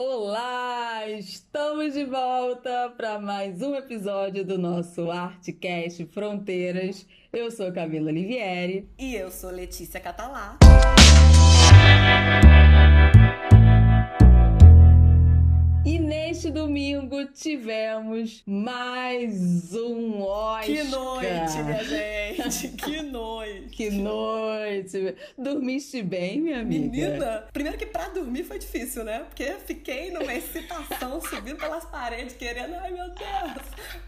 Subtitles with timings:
[0.00, 7.04] Olá, estamos de volta para mais um episódio do nosso Artcast Fronteiras.
[7.32, 8.88] Eu sou Camila Olivieri.
[8.96, 10.56] E eu sou Letícia Catalá.
[16.38, 20.66] Neste domingo tivemos mais um Oscar.
[20.66, 22.68] Que noite, minha gente!
[22.76, 23.68] Que noite!
[23.74, 25.16] que noite!
[25.36, 26.90] Dormiste bem, minha amiga?
[26.90, 29.24] Menina, primeiro que pra dormir foi difícil, né?
[29.24, 33.66] Porque fiquei numa excitação, subindo pelas paredes, querendo, ai meu Deus!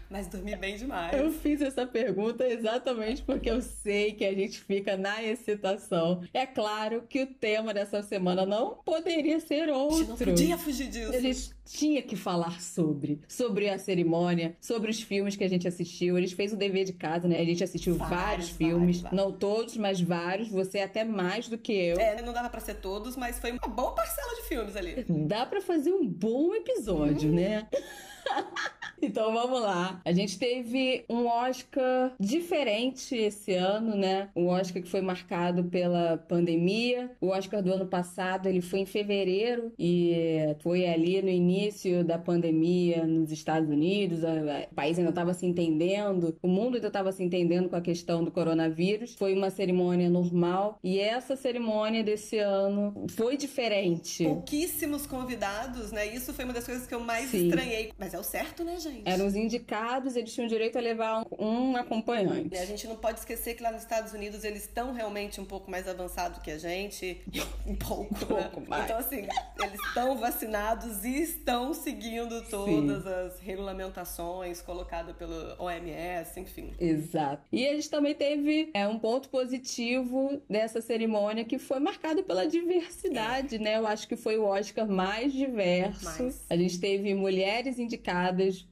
[0.09, 1.13] Mas dormi bem demais.
[1.13, 6.21] Eu fiz essa pergunta exatamente porque eu sei que a gente fica na excitação.
[6.33, 9.95] É claro que o tema dessa semana não poderia ser outro.
[9.95, 11.53] A gente não podia fugir disso.
[11.65, 13.21] Tinha que falar sobre.
[13.27, 16.15] Sobre a cerimônia, sobre os filmes que a gente assistiu.
[16.17, 17.39] A gente fez o dever de casa, né?
[17.39, 19.01] A gente assistiu vários, vários filmes.
[19.01, 20.49] Vários, Não todos, mas vários.
[20.49, 21.97] Você é até mais do que eu.
[21.97, 25.05] É, não dava pra ser todos, mas foi uma boa parcela de filmes ali.
[25.07, 27.35] Dá pra fazer um bom episódio, uhum.
[27.35, 27.67] né?
[29.01, 29.99] Então vamos lá.
[30.05, 34.29] A gente teve um Oscar diferente esse ano, né?
[34.35, 37.11] Um Oscar que foi marcado pela pandemia.
[37.19, 40.13] O Oscar do ano passado, ele foi em fevereiro e
[40.61, 44.19] foi ali no início da pandemia nos Estados Unidos.
[44.23, 48.23] O país ainda estava se entendendo, o mundo ainda estava se entendendo com a questão
[48.23, 49.15] do coronavírus.
[49.15, 54.23] Foi uma cerimônia normal e essa cerimônia desse ano foi diferente.
[54.25, 56.05] Pouquíssimos convidados, né?
[56.05, 57.47] Isso foi uma das coisas que eu mais Sim.
[57.47, 57.91] estranhei.
[57.97, 58.91] Mas é o certo, né, gente?
[58.91, 59.09] gente.
[59.09, 62.53] Eram os indicados, eles tinham direito a levar um, um acompanhante.
[62.53, 65.45] E a gente não pode esquecer que lá nos Estados Unidos eles estão realmente um
[65.45, 67.21] pouco mais avançados que a gente.
[67.65, 68.65] Um pouco, um pouco né?
[68.67, 68.85] mais.
[68.85, 69.27] Então, assim,
[69.61, 73.09] eles estão vacinados e estão seguindo todas Sim.
[73.09, 76.73] as regulamentações colocadas pelo OMS, enfim.
[76.79, 77.43] Exato.
[77.51, 82.45] E a gente também teve é, um ponto positivo dessa cerimônia que foi marcado pela
[82.47, 83.59] diversidade, é.
[83.59, 83.77] né?
[83.77, 86.03] Eu acho que foi o Oscar mais diverso.
[86.03, 86.45] Mais.
[86.49, 88.00] A gente teve mulheres indicadas,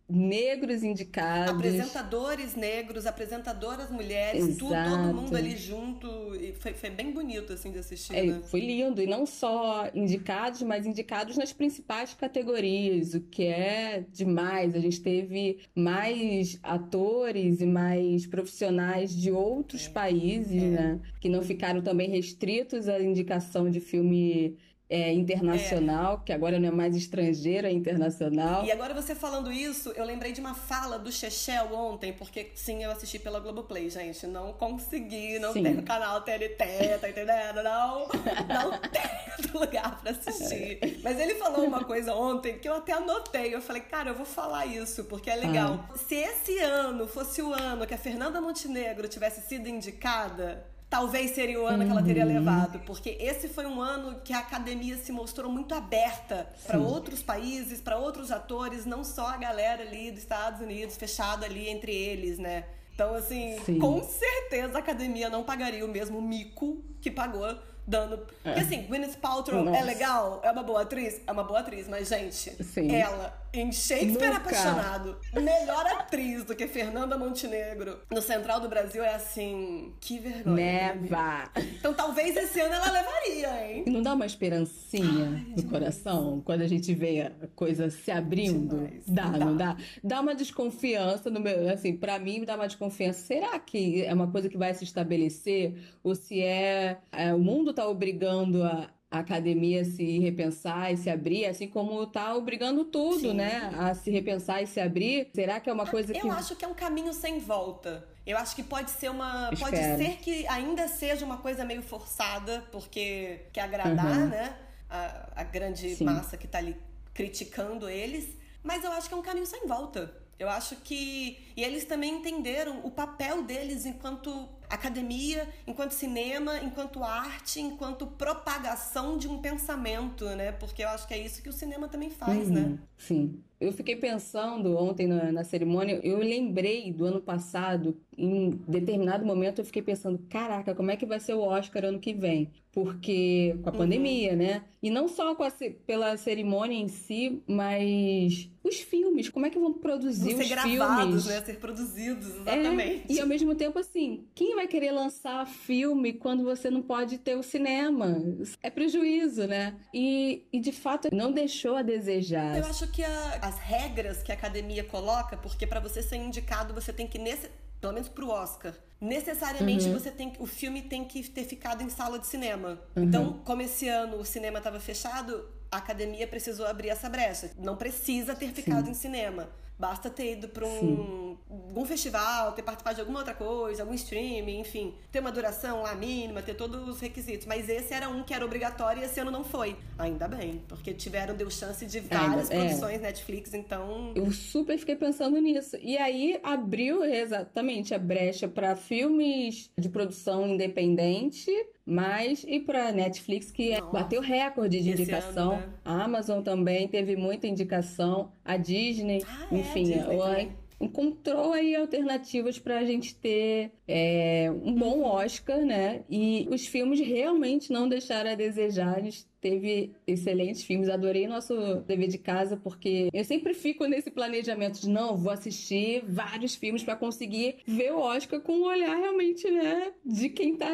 [0.09, 1.53] negros indicados.
[1.53, 6.07] Apresentadores negros, apresentadoras mulheres, tudo, todo mundo ali junto.
[6.35, 8.15] E foi, foi bem bonito, assim, de assistir.
[8.15, 8.41] É, né?
[8.49, 9.01] Foi lindo.
[9.01, 14.75] E não só indicados, mas indicados nas principais categorias, o que é demais.
[14.75, 19.89] A gente teve mais atores e mais profissionais de outros é.
[19.89, 20.67] países, é.
[20.67, 20.99] né?
[21.21, 24.57] Que não ficaram também restritos à indicação de filme
[24.89, 26.25] é, internacional, é.
[26.25, 28.65] que agora não é mais estrangeira, é internacional.
[28.65, 32.83] E agora você falando isso, eu lembrei de uma fala do Chechel ontem, porque sim,
[32.83, 34.25] eu assisti pela Globoplay, gente.
[34.25, 35.61] Não consegui, não sim.
[35.61, 37.61] tem no canal TNT, tá entendendo?
[37.63, 38.07] Não,
[38.47, 40.79] não tem lugar pra assistir.
[40.81, 40.95] É.
[41.03, 43.53] Mas ele falou uma coisa ontem que eu até anotei.
[43.53, 45.85] Eu falei, cara, eu vou falar isso, porque é legal.
[45.87, 45.97] Ah.
[45.97, 51.61] Se esse ano fosse o ano que a Fernanda Montenegro tivesse sido indicada talvez seria
[51.61, 51.85] o ano uhum.
[51.85, 52.33] que ela teria uhum.
[52.33, 57.21] levado, porque esse foi um ano que a academia se mostrou muito aberta para outros
[57.21, 61.93] países, para outros atores, não só a galera ali dos Estados Unidos, fechada ali entre
[61.93, 62.65] eles, né?
[62.95, 63.79] Então, assim, Sim.
[63.79, 67.57] com certeza a academia não pagaria o mesmo mico que pagou
[67.87, 68.15] dando.
[68.43, 68.53] É.
[68.53, 69.79] Porque assim, Gwyneth Paltrow é Nossa.
[69.79, 72.93] é legal, é uma boa atriz, é uma boa atriz, mas, gente, Sim.
[72.93, 74.37] ela em Shakespeare Nunca.
[74.37, 80.55] Apaixonado, melhor atriz do que Fernanda Montenegro no Central do Brasil é assim, que vergonha.
[80.55, 81.51] Neva.
[81.79, 83.83] Então talvez esse ano ela levaria, hein?
[83.87, 85.69] Não dá uma esperancinha Ai, no demais.
[85.69, 88.89] coração quando a gente vê a coisa se abrindo?
[89.07, 89.77] Dá, dá, não dá?
[90.03, 93.19] Dá uma desconfiança no meu, assim, para mim dá uma desconfiança.
[93.25, 97.73] Será que é uma coisa que vai se estabelecer ou se é, é o mundo
[97.73, 103.19] tá obrigando a a academia se repensar e se abrir, assim como está obrigando tudo,
[103.19, 103.33] Sim.
[103.33, 105.29] né, a se repensar e se abrir.
[105.33, 108.07] Será que é uma coisa Eu que Eu acho que é um caminho sem volta.
[108.25, 109.71] Eu acho que pode ser uma, Espero.
[109.71, 114.27] pode ser que ainda seja uma coisa meio forçada, porque quer agradar, uhum.
[114.27, 114.55] né,
[114.87, 116.03] a, a grande Sim.
[116.03, 116.75] massa que está ali
[117.11, 120.13] criticando eles, mas eu acho que é um caminho sem volta.
[120.37, 121.37] Eu acho que.
[121.57, 129.17] E eles também entenderam o papel deles enquanto academia, enquanto cinema, enquanto arte, enquanto propagação
[129.17, 130.51] de um pensamento, né?
[130.51, 132.79] Porque eu acho que é isso que o cinema também faz, uhum, né?
[132.97, 133.43] Sim.
[133.59, 139.59] Eu fiquei pensando ontem na, na, cerimônia, eu lembrei do ano passado, em determinado momento
[139.59, 142.49] eu fiquei pensando, caraca, como é que vai ser o Oscar ano que vem?
[142.71, 143.79] Porque com a uhum.
[143.79, 144.63] pandemia, né?
[144.81, 145.51] E não só a,
[145.85, 150.59] pela cerimônia em si, mas os filmes, como é que vão produzir vão os ser
[150.59, 150.77] filmes?
[150.77, 151.41] gravados, né?
[151.41, 153.11] Ser produzidos, exatamente.
[153.11, 157.17] É, e ao mesmo tempo, assim, quem vai querer lançar filme quando você não pode
[157.17, 158.21] ter o cinema?
[158.61, 159.75] É prejuízo, né?
[159.93, 162.57] E, e de fato, não deixou a desejar.
[162.57, 166.73] Eu acho que a as regras que a academia coloca, porque para você ser indicado,
[166.73, 167.49] você tem que nesse,
[167.81, 169.93] pelo menos pro Oscar, necessariamente uhum.
[169.93, 172.79] você tem o filme tem que ter ficado em sala de cinema.
[172.95, 173.03] Uhum.
[173.03, 177.51] Então, como esse ano o cinema estava fechado, a academia precisou abrir essa brecha.
[177.57, 178.91] Não precisa ter ficado Sim.
[178.91, 179.49] em cinema.
[179.79, 184.59] Basta ter ido para um, algum festival, ter participado de alguma outra coisa, algum streaming,
[184.59, 187.47] enfim, ter uma duração lá mínima, ter todos os requisitos.
[187.47, 189.77] Mas esse era um que era obrigatório e esse ano não foi.
[189.97, 192.67] Ainda bem, porque tiveram, deu chance de várias Ainda, é.
[192.67, 192.99] produções é.
[192.99, 194.11] Netflix, então.
[194.15, 195.77] Eu super fiquei pensando nisso.
[195.81, 201.49] E aí abriu exatamente a brecha para filmes de produção independente
[201.89, 205.53] mas e para Netflix que Nossa, bateu recorde de indicação.
[205.53, 205.73] Ano, né?
[205.83, 208.31] A Amazon também teve muita indicação.
[208.45, 210.49] A Disney, ah, é, enfim, é,
[210.79, 215.05] encontrou aí alternativas para a gente ter é, um bom uhum.
[215.05, 216.03] Oscar, né?
[216.09, 218.95] E os filmes realmente não deixaram a desejar.
[218.95, 220.89] A gente teve excelentes filmes.
[220.89, 226.03] Adorei nosso dever de casa, porque eu sempre fico nesse planejamento de não, vou assistir
[226.07, 229.91] vários filmes para conseguir ver o Oscar com um olhar realmente, né?
[230.05, 230.69] De quem tá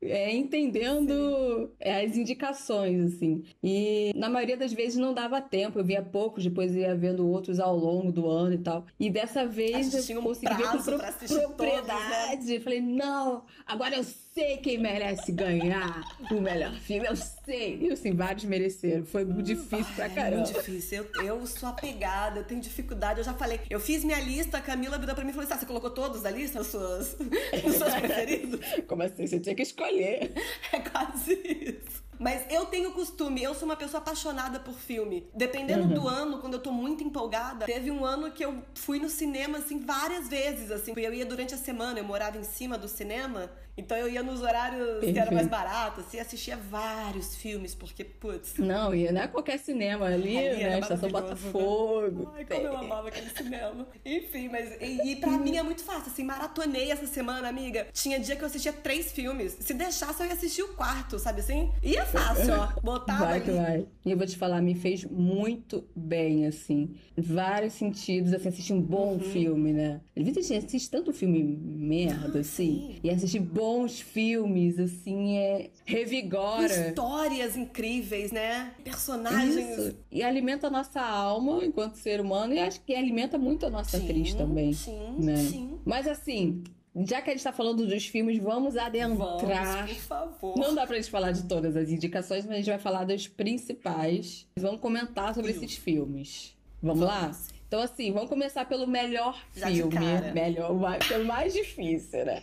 [0.00, 1.90] é, entendendo Sim.
[1.90, 3.42] as indicações, assim.
[3.62, 7.58] E na maioria das vezes não dava tempo, eu via poucos, depois ia vendo outros
[7.58, 8.86] ao longo do ano e tal.
[8.98, 12.30] E dessa vez eu consegui ver com pro propriedade.
[12.30, 12.60] Todos, né?
[12.60, 14.04] Falei, não, agora eu
[14.38, 17.78] sei quem merece ganhar o melhor filme, eu sei.
[17.80, 19.04] E assim, vários mereceram.
[19.04, 20.34] Foi muito difícil pra caramba.
[20.34, 21.06] É muito difícil.
[21.16, 23.18] Eu, eu sou apegada, eu tenho dificuldade.
[23.18, 25.54] Eu já falei, eu fiz minha lista, a Camila virou pra mim e falou assim:
[25.54, 27.16] ah, você colocou todos da lista, os seus,
[27.66, 28.60] os seus preferidos?
[28.86, 29.26] Como assim?
[29.26, 30.32] Você tinha que escolher.
[30.70, 32.02] É quase isso.
[32.18, 35.28] Mas eu tenho costume, eu sou uma pessoa apaixonada por filme.
[35.34, 35.94] Dependendo uhum.
[35.94, 39.58] do ano, quando eu tô muito empolgada, teve um ano que eu fui no cinema,
[39.58, 40.92] assim, várias vezes, assim.
[40.96, 44.42] Eu ia durante a semana, eu morava em cima do cinema, então eu ia nos
[44.42, 45.14] horários Perfeito.
[45.14, 48.54] que eram mais baratos, assim, assistia vários filmes, porque, putz.
[48.58, 50.80] Não, ia não é qualquer cinema ali, ali né?
[50.80, 52.24] Estação Botafogo.
[52.24, 52.30] Né?
[52.38, 53.86] Ai, como eu amava aquele cinema.
[54.04, 54.80] Enfim, mas.
[54.80, 57.86] E, e pra mim é muito fácil, assim, maratonei essa semana, amiga.
[57.92, 59.56] Tinha dia que eu assistia três filmes.
[59.60, 61.70] Se deixasse, eu ia assistir o quarto, sabe assim?
[61.80, 62.68] E é fácil, ó.
[62.82, 63.58] Botava vai que ali.
[63.58, 63.86] vai.
[64.04, 66.96] E eu vou te falar, me fez muito bem, assim.
[67.16, 69.20] Vários sentidos, assim, assistir um bom uhum.
[69.20, 70.00] filme, né?
[70.16, 72.88] Às vezes a gente assiste tanto filme merda, ah, assim.
[72.88, 72.96] Sim.
[73.04, 76.88] E assistir bons filmes, assim, é revigora.
[76.88, 78.72] Histórias incríveis, né?
[78.82, 79.78] Personagens.
[79.78, 79.96] Isso.
[80.10, 83.98] E alimenta a nossa alma enquanto ser humano e acho que alimenta muito a nossa
[83.98, 84.72] sim, atriz também.
[84.72, 85.36] Sim, né?
[85.36, 85.78] sim.
[85.84, 86.64] Mas assim,
[86.96, 89.76] já que a gente tá falando dos filmes, vamos adentrar.
[89.76, 90.58] Vamos, por favor.
[90.58, 93.28] Não dá pra gente falar de todas as indicações, mas a gente vai falar dos
[93.28, 94.46] principais.
[94.58, 96.56] Vamos comentar sobre esses filmes.
[96.82, 97.14] Vamos, vamos.
[97.14, 97.30] lá?
[97.66, 99.94] Então, assim, vamos começar pelo melhor já filme.
[100.32, 100.72] Melhor,
[101.06, 102.42] pelo mais difícil, né?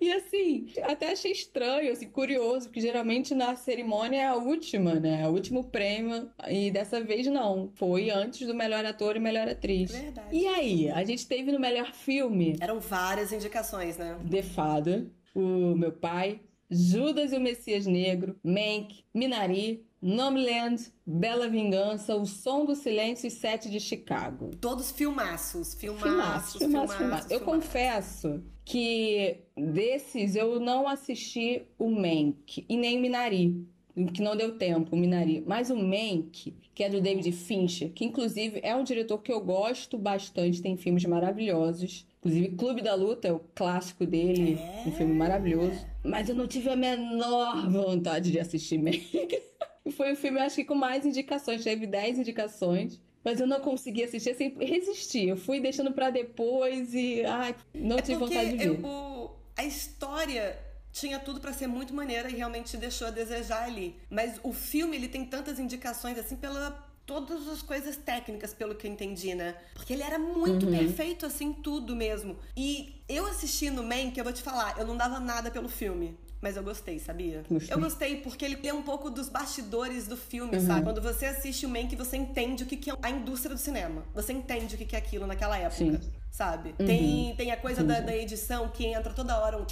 [0.00, 5.26] E assim, até achei estranho, assim, curioso, porque geralmente na cerimônia é a última, né?
[5.28, 6.30] O último prêmio.
[6.48, 7.70] E dessa vez não.
[7.74, 9.90] Foi antes do melhor ator e melhor atriz.
[9.90, 10.36] Verdade.
[10.36, 12.56] E aí, a gente teve no melhor filme.
[12.60, 14.16] Eram várias indicações, né?
[14.30, 16.40] The Father, o meu pai,
[16.70, 23.30] Judas e o Messias Negro, Mank, Minari, Nomeland, Bela Vingança, O Som do Silêncio e
[23.30, 24.50] Sete de Chicago.
[24.60, 26.96] Todos filmaços, filmaços, filmaços, filmaços.
[26.96, 27.30] filmaços.
[27.30, 33.66] Eu confesso que desses eu não assisti o Mank e nem Minari,
[34.12, 35.42] que não deu tempo, o Minari.
[35.46, 39.40] Mas o Mank, que é do David Fincher, que inclusive é um diretor que eu
[39.40, 42.06] gosto bastante, tem filmes maravilhosos.
[42.20, 44.88] Inclusive, Clube da Luta é o clássico dele, é.
[44.88, 45.86] um filme maravilhoso.
[46.04, 49.08] Mas eu não tive a menor vontade de assistir Mank.
[49.92, 51.64] Foi o filme, acho que com mais indicações.
[51.64, 53.00] Teve 10 indicações.
[53.24, 55.28] Mas eu não consegui assistir, assim, resistir.
[55.28, 57.24] Eu fui deixando para depois e.
[57.24, 58.66] Ai, não é tive vontade de ver.
[58.68, 60.58] Eu, a história
[60.92, 63.96] tinha tudo para ser muito maneira e realmente deixou a desejar ali.
[64.08, 68.86] Mas o filme, ele tem tantas indicações, assim, pela todas as coisas técnicas, pelo que
[68.86, 69.56] eu entendi, né?
[69.72, 70.78] Porque ele era muito uhum.
[70.78, 72.36] perfeito, assim, tudo mesmo.
[72.54, 75.70] E eu assisti no Man, que eu vou te falar, eu não dava nada pelo
[75.70, 76.18] filme.
[76.40, 77.42] Mas eu gostei, sabia?
[77.50, 77.74] Gostei.
[77.74, 80.66] Eu gostei porque ele é um pouco dos bastidores do filme, uhum.
[80.66, 80.84] sabe?
[80.84, 84.04] Quando você assiste o Mank, você entende o que é a indústria do cinema.
[84.14, 86.00] Você entende o que é aquilo naquela época, Sim.
[86.30, 86.74] sabe?
[86.78, 86.86] Uhum.
[86.86, 89.66] Tem, tem a coisa da, da, edição que entra toda hora um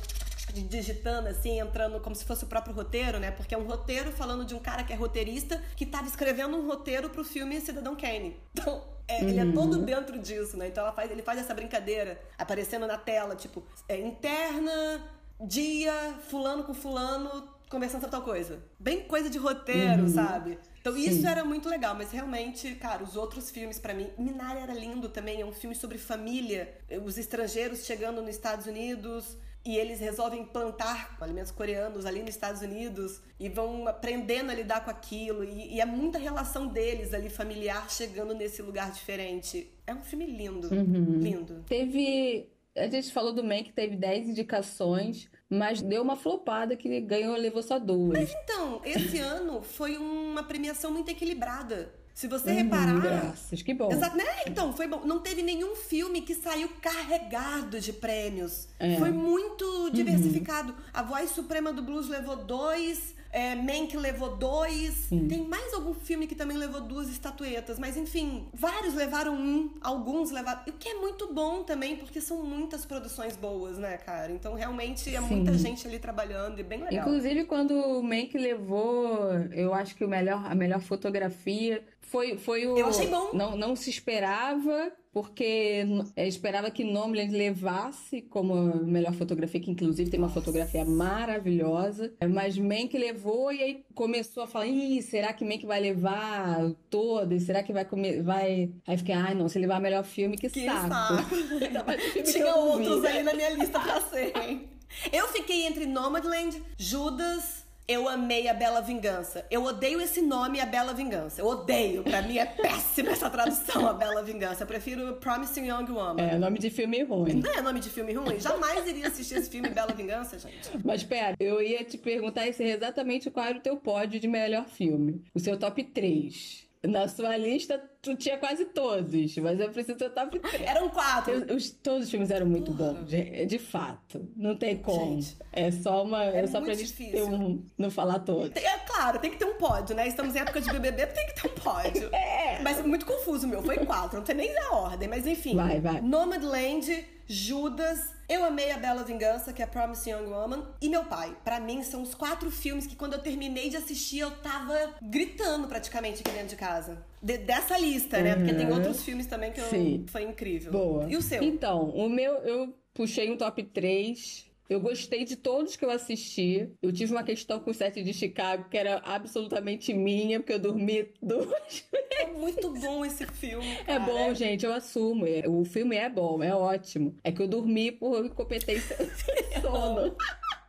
[0.53, 3.31] digitando assim, entrando como se fosse o próprio roteiro, né?
[3.31, 6.67] Porque é um roteiro falando de um cara que é roteirista que estava escrevendo um
[6.67, 8.37] roteiro pro filme Cidadão Kane.
[8.57, 9.29] Então, é, uhum.
[9.29, 10.67] ele é todo dentro disso, né?
[10.67, 15.01] Então ela faz, ele faz essa brincadeira aparecendo na tela, tipo, é, interna
[15.41, 18.63] dia, fulano com fulano, conversando sobre tal coisa.
[18.79, 20.09] Bem coisa de roteiro, uhum.
[20.09, 20.59] sabe?
[20.81, 21.01] Então Sim.
[21.01, 25.09] isso era muito legal, mas realmente, cara, os outros filmes para mim, Minari era lindo
[25.09, 30.45] também, é um filme sobre família, os estrangeiros chegando nos Estados Unidos e eles resolvem
[30.45, 35.75] plantar alimentos coreanos ali nos Estados Unidos e vão aprendendo a lidar com aquilo e,
[35.75, 39.69] e é muita relação deles ali familiar chegando nesse lugar diferente.
[39.85, 41.19] É um filme lindo, uhum.
[41.19, 41.65] lindo.
[41.67, 47.01] Teve A gente falou do Man que teve 10 indicações, mas deu uma flopada que
[47.01, 48.19] ganhou, levou só duas.
[48.19, 51.93] Mas então, esse ano foi uma premiação muito equilibrada.
[52.17, 52.99] Se você uhum, reparar.
[53.03, 53.93] Graças, que bom.
[53.93, 54.25] Exato, né?
[54.47, 55.03] Então, foi bom.
[55.05, 58.69] Não teve nenhum filme que saiu carregado de prêmios.
[58.79, 58.97] É.
[58.97, 59.91] Foi muito uhum.
[59.91, 60.73] diversificado.
[60.73, 60.79] Uhum.
[60.95, 63.15] A Voz Suprema do Blues levou dois.
[63.37, 64.95] É, Mank levou dois.
[64.95, 65.29] Sim.
[65.29, 67.79] Tem mais algum filme que também levou duas estatuetas.
[67.79, 70.63] Mas enfim, vários levaram um, alguns levaram.
[70.67, 74.33] O que é muito bom também, porque são muitas produções boas, né, cara?
[74.33, 75.37] Então realmente é Sim.
[75.37, 77.07] muita gente ali trabalhando e bem legal.
[77.07, 82.67] Inclusive, quando o Mank levou, eu acho que o melhor, a melhor fotografia foi, foi
[82.67, 82.79] o.
[82.79, 83.33] Eu achei bom.
[83.35, 85.83] Não, não se esperava, porque
[86.15, 92.13] é, esperava que Nomadland levasse como melhor fotografia, que inclusive tem uma fotografia maravilhosa.
[92.29, 97.45] Mas Mank levou e aí começou a falar: Ih, será que Mank vai levar todas?
[97.45, 98.23] Será que vai comer.
[98.23, 98.71] Vai...
[98.87, 100.89] Aí fiquei, ai não, se levar melhor filme, que, que saco.
[100.89, 101.35] saco.
[102.31, 104.69] Tinha outros aí na minha lista pra ser, hein?
[105.11, 107.65] Eu fiquei entre Nomadland, Judas.
[107.89, 109.47] Eu amei a Bela Vingança.
[109.49, 111.41] Eu odeio esse nome, a Bela Vingança.
[111.41, 112.03] Eu odeio.
[112.03, 114.65] Pra mim é péssima essa tradução, a Bela Vingança.
[114.65, 116.21] Eu prefiro Promising Young Woman.
[116.21, 117.35] É, nome de filme ruim.
[117.35, 118.41] Não é nome de filme ruim?
[118.41, 120.69] Jamais iria assistir esse filme Bela Vingança, gente.
[120.85, 125.23] Mas pera, eu ia te perguntar exatamente qual era o teu pódio de melhor filme.
[125.33, 126.66] O seu top 3.
[126.87, 130.63] Na sua lista, tu tinha quase todos, mas eu preciso top 3.
[130.63, 131.55] Eram quatro.
[131.55, 132.95] Os, todos os filmes eram muito Porra.
[132.95, 134.29] bons, de, de, fato.
[134.37, 135.21] Não tem como.
[135.21, 136.25] Gente, é só uma.
[136.25, 138.57] É, é só pra gente ter um, não falar todos.
[138.63, 140.07] É claro, tem que ter um pódio, né?
[140.07, 142.09] Estamos em época de BBB, tem que ter um pódio.
[142.15, 142.61] é.
[142.63, 143.63] Mas é muito confuso, meu.
[143.63, 145.57] Foi quatro, não tem nem a ordem, mas enfim.
[145.57, 146.01] Vai, vai.
[146.01, 148.15] Nomadland, Judas.
[148.29, 151.37] Eu amei A Bela Vingança, que é Promising Young Woman, e Meu Pai.
[151.45, 155.69] Para mim, são os quatro filmes que quando eu terminei de assistir, eu tava gritando
[155.69, 157.05] praticamente aqui dentro de casa.
[157.23, 158.37] De, dessa lista, né?
[158.37, 159.67] Porque tem outros filmes também que eu,
[160.07, 160.73] foi incrível.
[160.73, 161.09] Boa.
[161.09, 161.43] E o seu?
[161.43, 166.71] Então, o meu, eu puxei um top 3 eu gostei de todos que eu assisti.
[166.83, 170.59] Eu tive uma questão com o set de Chicago que era absolutamente minha, porque eu
[170.59, 171.85] dormi duas
[172.19, 173.67] É muito bom esse filme.
[173.67, 174.03] É cara.
[174.03, 175.25] É bom, gente, eu assumo.
[175.49, 177.15] O filme é bom, é ótimo.
[177.23, 180.17] É que eu dormi por incompetência de sono.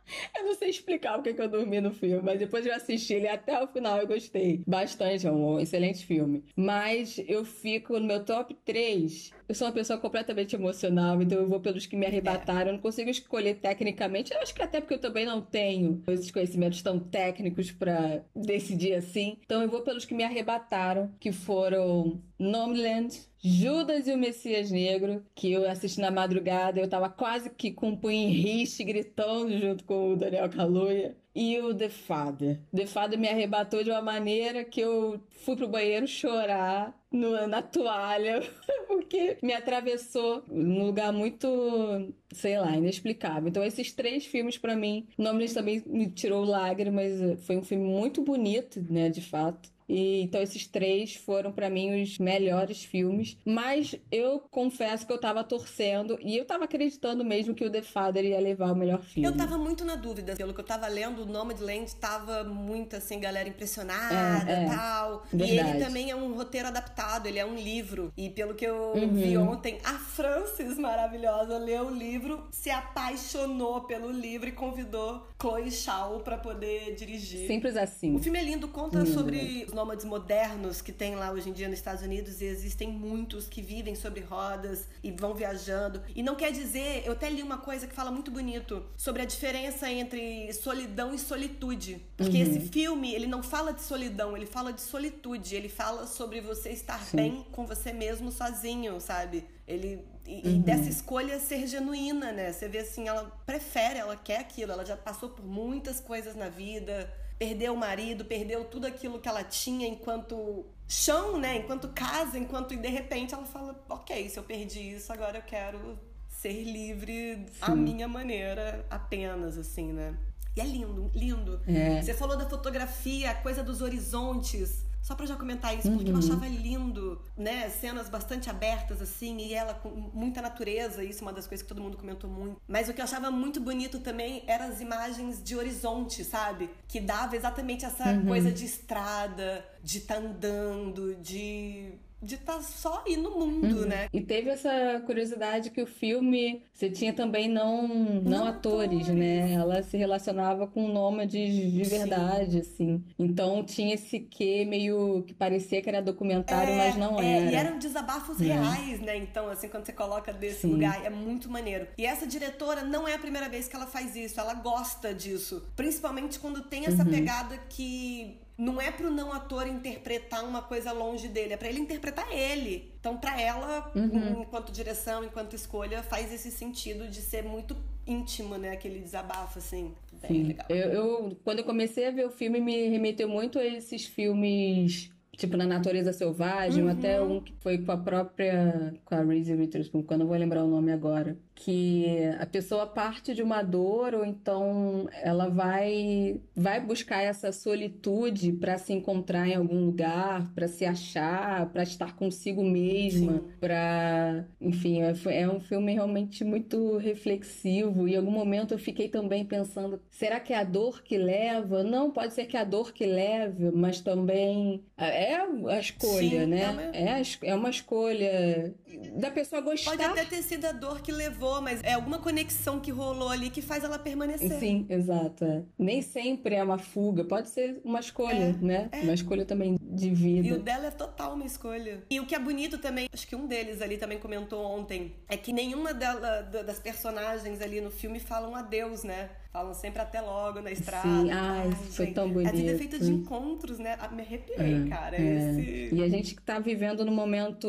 [0.36, 3.28] Eu não sei explicar o que, eu dormi no filme, mas depois eu assisti ele
[3.28, 5.26] até o final eu gostei bastante.
[5.26, 6.44] É um excelente filme.
[6.56, 11.48] Mas eu fico no meu top 3 eu sou uma pessoa completamente emocional, então eu
[11.48, 12.68] vou pelos que me arrebataram.
[12.68, 14.30] Eu não consigo escolher tecnicamente.
[14.30, 18.92] Eu acho que até porque eu também não tenho esses conhecimentos tão técnicos para decidir
[18.92, 19.38] assim.
[19.42, 25.24] Então eu vou pelos que me arrebataram, que foram Nomadland, Judas e o Messias Negro,
[25.34, 26.80] que eu assisti na madrugada.
[26.80, 31.16] Eu tava quase que com o punho em riste, gritando junto com o Daniel Kaluuya
[31.34, 32.60] e o The Father.
[32.74, 37.62] The Father me arrebatou de uma maneira que eu fui pro banheiro chorar no, na
[37.62, 38.42] toalha,
[38.88, 43.48] porque me atravessou num lugar muito, sei lá, inexplicável.
[43.48, 47.40] Então, esses três filmes, para mim, o nome também me tirou lágrimas.
[47.46, 49.70] Foi um filme muito bonito, né, de fato.
[49.88, 53.36] E, então esses três foram para mim os melhores filmes.
[53.44, 57.82] Mas eu confesso que eu tava torcendo e eu tava acreditando mesmo que o The
[57.82, 59.26] Father ia levar o melhor filme.
[59.26, 60.36] Eu tava muito na dúvida.
[60.36, 64.66] Pelo que eu tava lendo, o Nomadland tava muito assim, galera impressionada é, é.
[64.66, 65.22] tal.
[65.32, 65.52] Verdade.
[65.52, 68.12] E ele também é um roteiro adaptado, ele é um livro.
[68.16, 69.14] E pelo que eu uhum.
[69.14, 75.70] vi ontem, a Frances, maravilhosa, leu o livro, se apaixonou pelo livro e convidou Chloe
[75.70, 77.46] Shaw para poder dirigir.
[77.46, 78.14] Simples assim.
[78.14, 81.68] O filme é lindo, conta sobre os nômades modernos que tem lá hoje em dia
[81.68, 86.02] nos Estados Unidos e existem muitos que vivem sobre rodas e vão viajando.
[86.16, 89.24] E não quer dizer, eu até li uma coisa que fala muito bonito sobre a
[89.24, 92.04] diferença entre solidão e solitude.
[92.16, 92.42] Porque uhum.
[92.42, 96.70] esse filme, ele não fala de solidão, ele fala de solitude, ele fala sobre você
[96.70, 97.16] estar Sim.
[97.16, 99.46] bem com você mesmo sozinho, sabe?
[99.64, 100.56] Ele e, uhum.
[100.56, 102.52] e, dessa escolha ser genuína, né?
[102.52, 106.48] Você vê assim, ela prefere, ela quer aquilo, ela já passou por muitas coisas na
[106.48, 107.08] vida,
[107.38, 111.58] perdeu o marido, perdeu tudo aquilo que ela tinha enquanto chão, né?
[111.58, 115.42] Enquanto casa, enquanto e de repente ela fala, ok, se eu perdi isso, agora eu
[115.42, 117.58] quero ser livre Sim.
[117.60, 120.16] à minha maneira, apenas assim, né?
[120.56, 121.60] E é lindo, lindo.
[121.66, 122.02] É.
[122.02, 124.84] Você falou da fotografia, a coisa dos horizontes.
[125.02, 126.18] Só pra já comentar isso, porque uhum.
[126.20, 127.70] eu achava lindo, né?
[127.70, 131.68] Cenas bastante abertas, assim, e ela com muita natureza, isso é uma das coisas que
[131.68, 132.60] todo mundo comentou muito.
[132.66, 136.70] Mas o que eu achava muito bonito também eram as imagens de horizonte, sabe?
[136.86, 138.26] Que dava exatamente essa uhum.
[138.26, 143.80] coisa de estrada, de estar tá andando, de de estar tá só aí no mundo,
[143.80, 143.86] uhum.
[143.86, 144.08] né?
[144.12, 149.08] E teve essa curiosidade que o filme você tinha também não não, não atores, atores,
[149.08, 149.52] né?
[149.52, 152.58] Ela se relacionava com nômades de verdade, Sim.
[152.60, 153.04] assim.
[153.18, 157.50] Então tinha esse quê meio que parecia que era documentário, é, mas não é, era.
[157.50, 158.44] E eram desabafos é.
[158.44, 159.16] reais, né?
[159.16, 160.72] Então, assim, quando você coloca desse Sim.
[160.72, 161.86] lugar, é muito maneiro.
[161.96, 165.66] E essa diretora não é a primeira vez que ela faz isso, ela gosta disso.
[165.76, 167.10] Principalmente quando tem essa uhum.
[167.10, 171.78] pegada que não é pro não ator interpretar uma coisa longe dele, é para ele
[171.78, 172.92] interpretar ele.
[172.98, 174.42] Então, para ela, uhum.
[174.42, 178.70] enquanto direção, enquanto escolha, faz esse sentido de ser muito íntimo, né?
[178.70, 179.94] Aquele desabafo, assim.
[180.20, 180.42] Bem Sim.
[180.42, 180.66] legal.
[180.68, 185.12] Eu, eu, quando eu comecei a ver o filme, me remeteu muito a esses filmes
[185.36, 186.90] tipo na natureza selvagem, uhum.
[186.90, 190.64] até um que foi com a própria com a Reese Witherspoon, quando eu vou lembrar
[190.64, 192.06] o nome agora, que
[192.38, 198.78] a pessoa parte de uma dor ou então ela vai vai buscar essa solitude para
[198.78, 205.12] se encontrar em algum lugar, para se achar, para estar consigo mesma, para, enfim, é,
[205.32, 210.38] é um filme realmente muito reflexivo e em algum momento eu fiquei também pensando, será
[210.38, 211.82] que é a dor que leva?
[211.82, 216.46] Não, pode ser que é a dor que leve, mas também é a escolha, Sim,
[216.46, 216.90] né?
[216.92, 217.20] É.
[217.20, 219.90] É, é uma escolha da pessoa gostar.
[219.90, 223.50] Pode até ter sido a dor que levou mas é alguma conexão que rolou ali
[223.50, 224.58] que faz ela permanecer.
[224.58, 225.44] Sim, exato.
[225.44, 225.62] É.
[225.78, 228.88] Nem sempre é uma fuga, pode ser uma escolha, é, né?
[228.92, 229.00] É.
[229.00, 230.48] Uma escolha também de vida.
[230.48, 232.02] E o dela é total uma escolha.
[232.10, 235.36] E o que é bonito também, acho que um deles ali também comentou ontem, é
[235.36, 239.30] que nenhuma dela, das personagens ali no filme falam adeus, né?
[239.52, 241.08] Falam sempre até logo na estrada.
[241.08, 242.14] Sim, ai, foi gente.
[242.14, 242.48] tão bonito.
[242.48, 243.96] A vida é feita de encontros, né?
[243.98, 245.16] Ah, me arrepiei, é, cara.
[245.16, 245.50] É.
[245.50, 245.94] Esse...
[245.94, 247.66] E a gente tá vivendo no momento.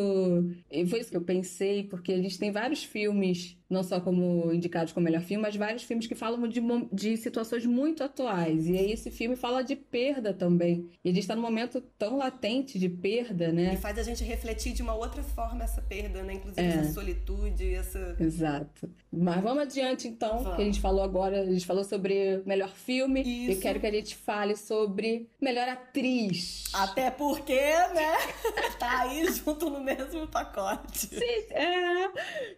[0.69, 4.51] E foi isso que eu pensei, porque a gente tem vários filmes não só como
[4.51, 6.61] indicados como melhor filme, mas vários filmes que falam de,
[6.91, 8.67] de situações muito atuais.
[8.67, 10.89] E aí esse filme fala de perda também.
[11.03, 13.75] E a gente está num momento tão latente de perda, né?
[13.75, 16.33] E faz a gente refletir de uma outra forma essa perda, né?
[16.33, 16.69] Inclusive é.
[16.69, 18.15] essa solitude, essa.
[18.19, 18.89] Exato.
[19.11, 20.55] Mas vamos adiante então, vamos.
[20.55, 23.21] que a gente falou agora, a gente falou sobre melhor filme.
[23.21, 23.51] Isso.
[23.51, 26.63] Eu quero que a gente fale sobre melhor atriz.
[26.73, 28.15] Até porque, né?
[28.79, 31.07] tá aí junto no mesmo pacote.
[31.07, 32.09] Sim, é.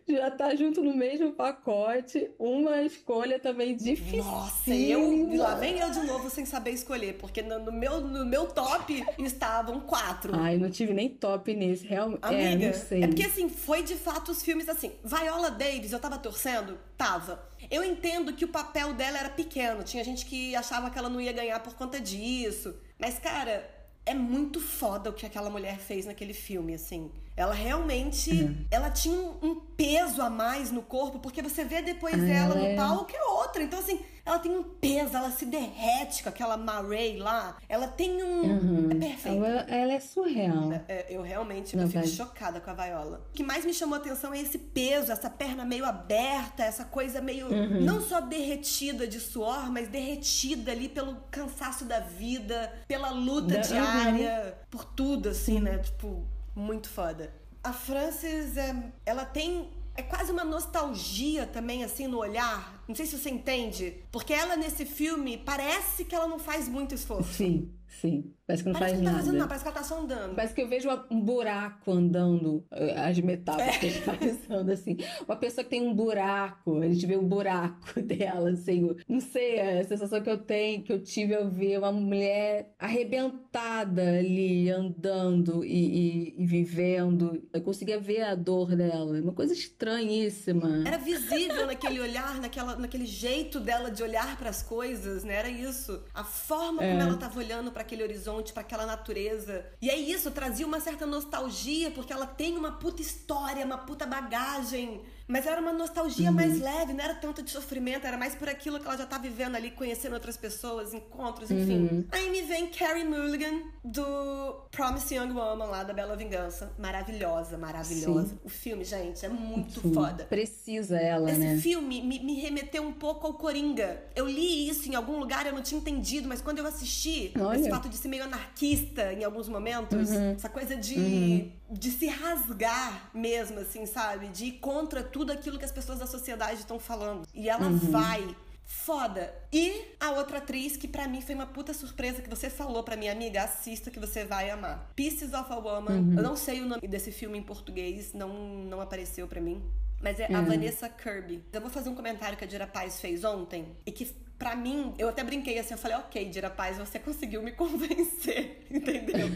[0.08, 4.24] Já tá junto no mesmo pacote, uma escolha também difícil.
[4.24, 8.24] Nossa, eu lá vem eu de novo sem saber escolher, porque no, no meu, no
[8.24, 10.32] meu top estavam quatro.
[10.36, 12.24] Ai, não tive nem top nesse, realmente.
[12.24, 13.04] É, Amiga, é, não sei.
[13.04, 14.92] é porque assim, foi de fato os filmes assim.
[15.04, 16.78] Viola Davis, eu tava torcendo?
[16.96, 17.50] Tava.
[17.72, 21.20] Eu entendo que o papel dela era pequeno, tinha gente que achava que ela não
[21.20, 22.76] ia ganhar por conta disso.
[23.00, 23.68] Mas, cara,
[24.06, 27.12] é muito foda o que aquela mulher fez naquele filme, assim.
[27.36, 28.66] Ela realmente, uhum.
[28.70, 32.66] ela tinha um, peso a mais no corpo, porque você vê depois ah, ela no
[32.66, 32.76] é...
[32.76, 33.64] palco é outra.
[33.64, 37.58] Então, assim, ela tem um peso, ela se derrete com aquela Maray lá.
[37.68, 38.42] Ela tem um.
[38.42, 38.92] Uhum.
[38.92, 39.44] É perfeito.
[39.44, 40.72] Ela, ela, é surreal.
[40.72, 43.26] É, é, eu realmente eu fico chocada com a Viola.
[43.30, 46.86] O que mais me chamou a atenção é esse peso, essa perna meio aberta, essa
[46.86, 47.48] coisa meio.
[47.48, 47.82] Uhum.
[47.82, 53.62] Não só derretida de suor, mas derretida ali pelo cansaço da vida, pela luta da...
[53.62, 54.66] diária, uhum.
[54.70, 55.80] por tudo, assim, né?
[55.80, 56.24] Tipo
[56.56, 57.34] muito foda.
[57.64, 62.84] A Frances, é, ela tem é quase uma nostalgia também, assim, no olhar.
[62.88, 63.98] Não sei se você entende.
[64.12, 67.34] Porque ela, nesse filme, parece que ela não faz muito esforço.
[67.34, 68.34] Sim, sim.
[68.52, 69.18] Parece que não parece faz que nada.
[69.18, 70.36] Tá fazendo nada, parece que ela tá só andando.
[70.36, 74.02] Parece que eu vejo um buraco andando, eh, as metáforas é.
[74.02, 74.98] passando assim.
[75.26, 78.96] Uma pessoa que tem um buraco, a gente vê um buraco dela, assim.
[79.08, 82.74] Não sei, é a sensação que eu tenho, que eu tive ao ver uma mulher
[82.78, 87.42] arrebentada ali, andando e, e, e vivendo.
[87.54, 89.20] Eu conseguia ver a dor dela.
[89.22, 90.84] Uma coisa estranhíssima.
[90.86, 95.36] Era visível naquele olhar, naquela, naquele jeito dela de olhar para as coisas, né?
[95.36, 96.04] Era isso.
[96.14, 96.92] A forma é.
[96.92, 99.66] como ela tava olhando para aquele horizonte para aquela natureza.
[99.82, 104.06] E é isso, trazia uma certa nostalgia, porque ela tem uma puta história, uma puta
[104.06, 106.36] bagagem mas era uma nostalgia uhum.
[106.36, 109.18] mais leve, não era tanto de sofrimento, era mais por aquilo que ela já tá
[109.18, 111.88] vivendo ali, conhecendo outras pessoas, encontros, enfim.
[111.88, 112.06] Uhum.
[112.12, 116.74] Aí me vem Carrie Mulligan do Promise Young Woman lá da Bela Vingança.
[116.78, 118.28] Maravilhosa, maravilhosa.
[118.28, 118.40] Sim.
[118.44, 119.94] O filme, gente, é muito Sim.
[119.94, 120.26] foda.
[120.26, 121.54] Precisa ela, Esse né?
[121.54, 124.04] Esse filme me, me, remeteu um pouco ao Coringa.
[124.14, 127.58] Eu li isso em algum lugar, eu não tinha entendido, mas quando eu assisti, Olha.
[127.58, 130.32] esse fato de ser meio anarquista em alguns momentos, uhum.
[130.32, 131.52] essa coisa de, uhum.
[131.70, 134.28] de se rasgar mesmo, assim, sabe?
[134.28, 137.28] De ir contra tudo tudo aquilo que as pessoas da sociedade estão falando.
[137.32, 137.78] E ela uhum.
[137.78, 139.32] vai foda.
[139.54, 142.96] E a outra atriz que para mim foi uma puta surpresa que você falou para
[142.96, 144.92] minha amiga, assista que você vai amar.
[144.96, 145.92] Pieces of a Woman.
[145.92, 146.14] Uhum.
[146.18, 148.30] Eu não sei o nome desse filme em português, não
[148.66, 149.62] não apareceu para mim.
[150.02, 150.38] Mas é uhum.
[150.38, 151.44] a Vanessa Kirby.
[151.54, 154.92] Eu vou fazer um comentário que a Dira Paz fez ontem e que Pra mim,
[154.98, 159.28] eu até brinquei assim, eu falei, ok, Dira Paz, você conseguiu me convencer, entendeu?